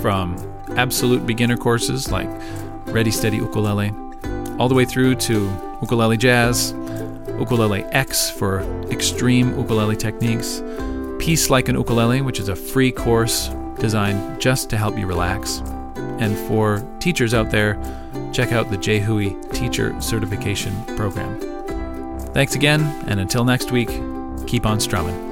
from 0.01 0.35
absolute 0.71 1.25
beginner 1.25 1.57
courses 1.57 2.11
like 2.11 2.29
Ready 2.87 3.11
Steady 3.11 3.37
Ukulele, 3.37 3.91
all 4.59 4.67
the 4.67 4.75
way 4.75 4.85
through 4.85 5.15
to 5.15 5.45
Ukulele 5.81 6.17
Jazz, 6.17 6.73
Ukulele 7.39 7.83
X 7.85 8.29
for 8.29 8.61
extreme 8.91 9.57
ukulele 9.57 9.95
techniques, 9.95 10.61
Peace 11.19 11.49
Like 11.49 11.69
an 11.69 11.75
Ukulele, 11.75 12.21
which 12.21 12.39
is 12.39 12.49
a 12.49 12.55
free 12.55 12.91
course 12.91 13.49
designed 13.79 14.41
just 14.41 14.69
to 14.69 14.77
help 14.77 14.97
you 14.97 15.07
relax. 15.07 15.59
And 16.19 16.37
for 16.47 16.85
teachers 16.99 17.33
out 17.33 17.49
there, 17.49 17.75
check 18.31 18.51
out 18.51 18.69
the 18.69 18.77
JHUI 18.77 19.53
Teacher 19.53 19.99
Certification 20.01 20.73
Program. 20.95 21.39
Thanks 22.33 22.55
again, 22.55 22.81
and 23.07 23.19
until 23.19 23.43
next 23.43 23.71
week, 23.71 23.89
keep 24.47 24.65
on 24.65 24.79
strumming. 24.79 25.30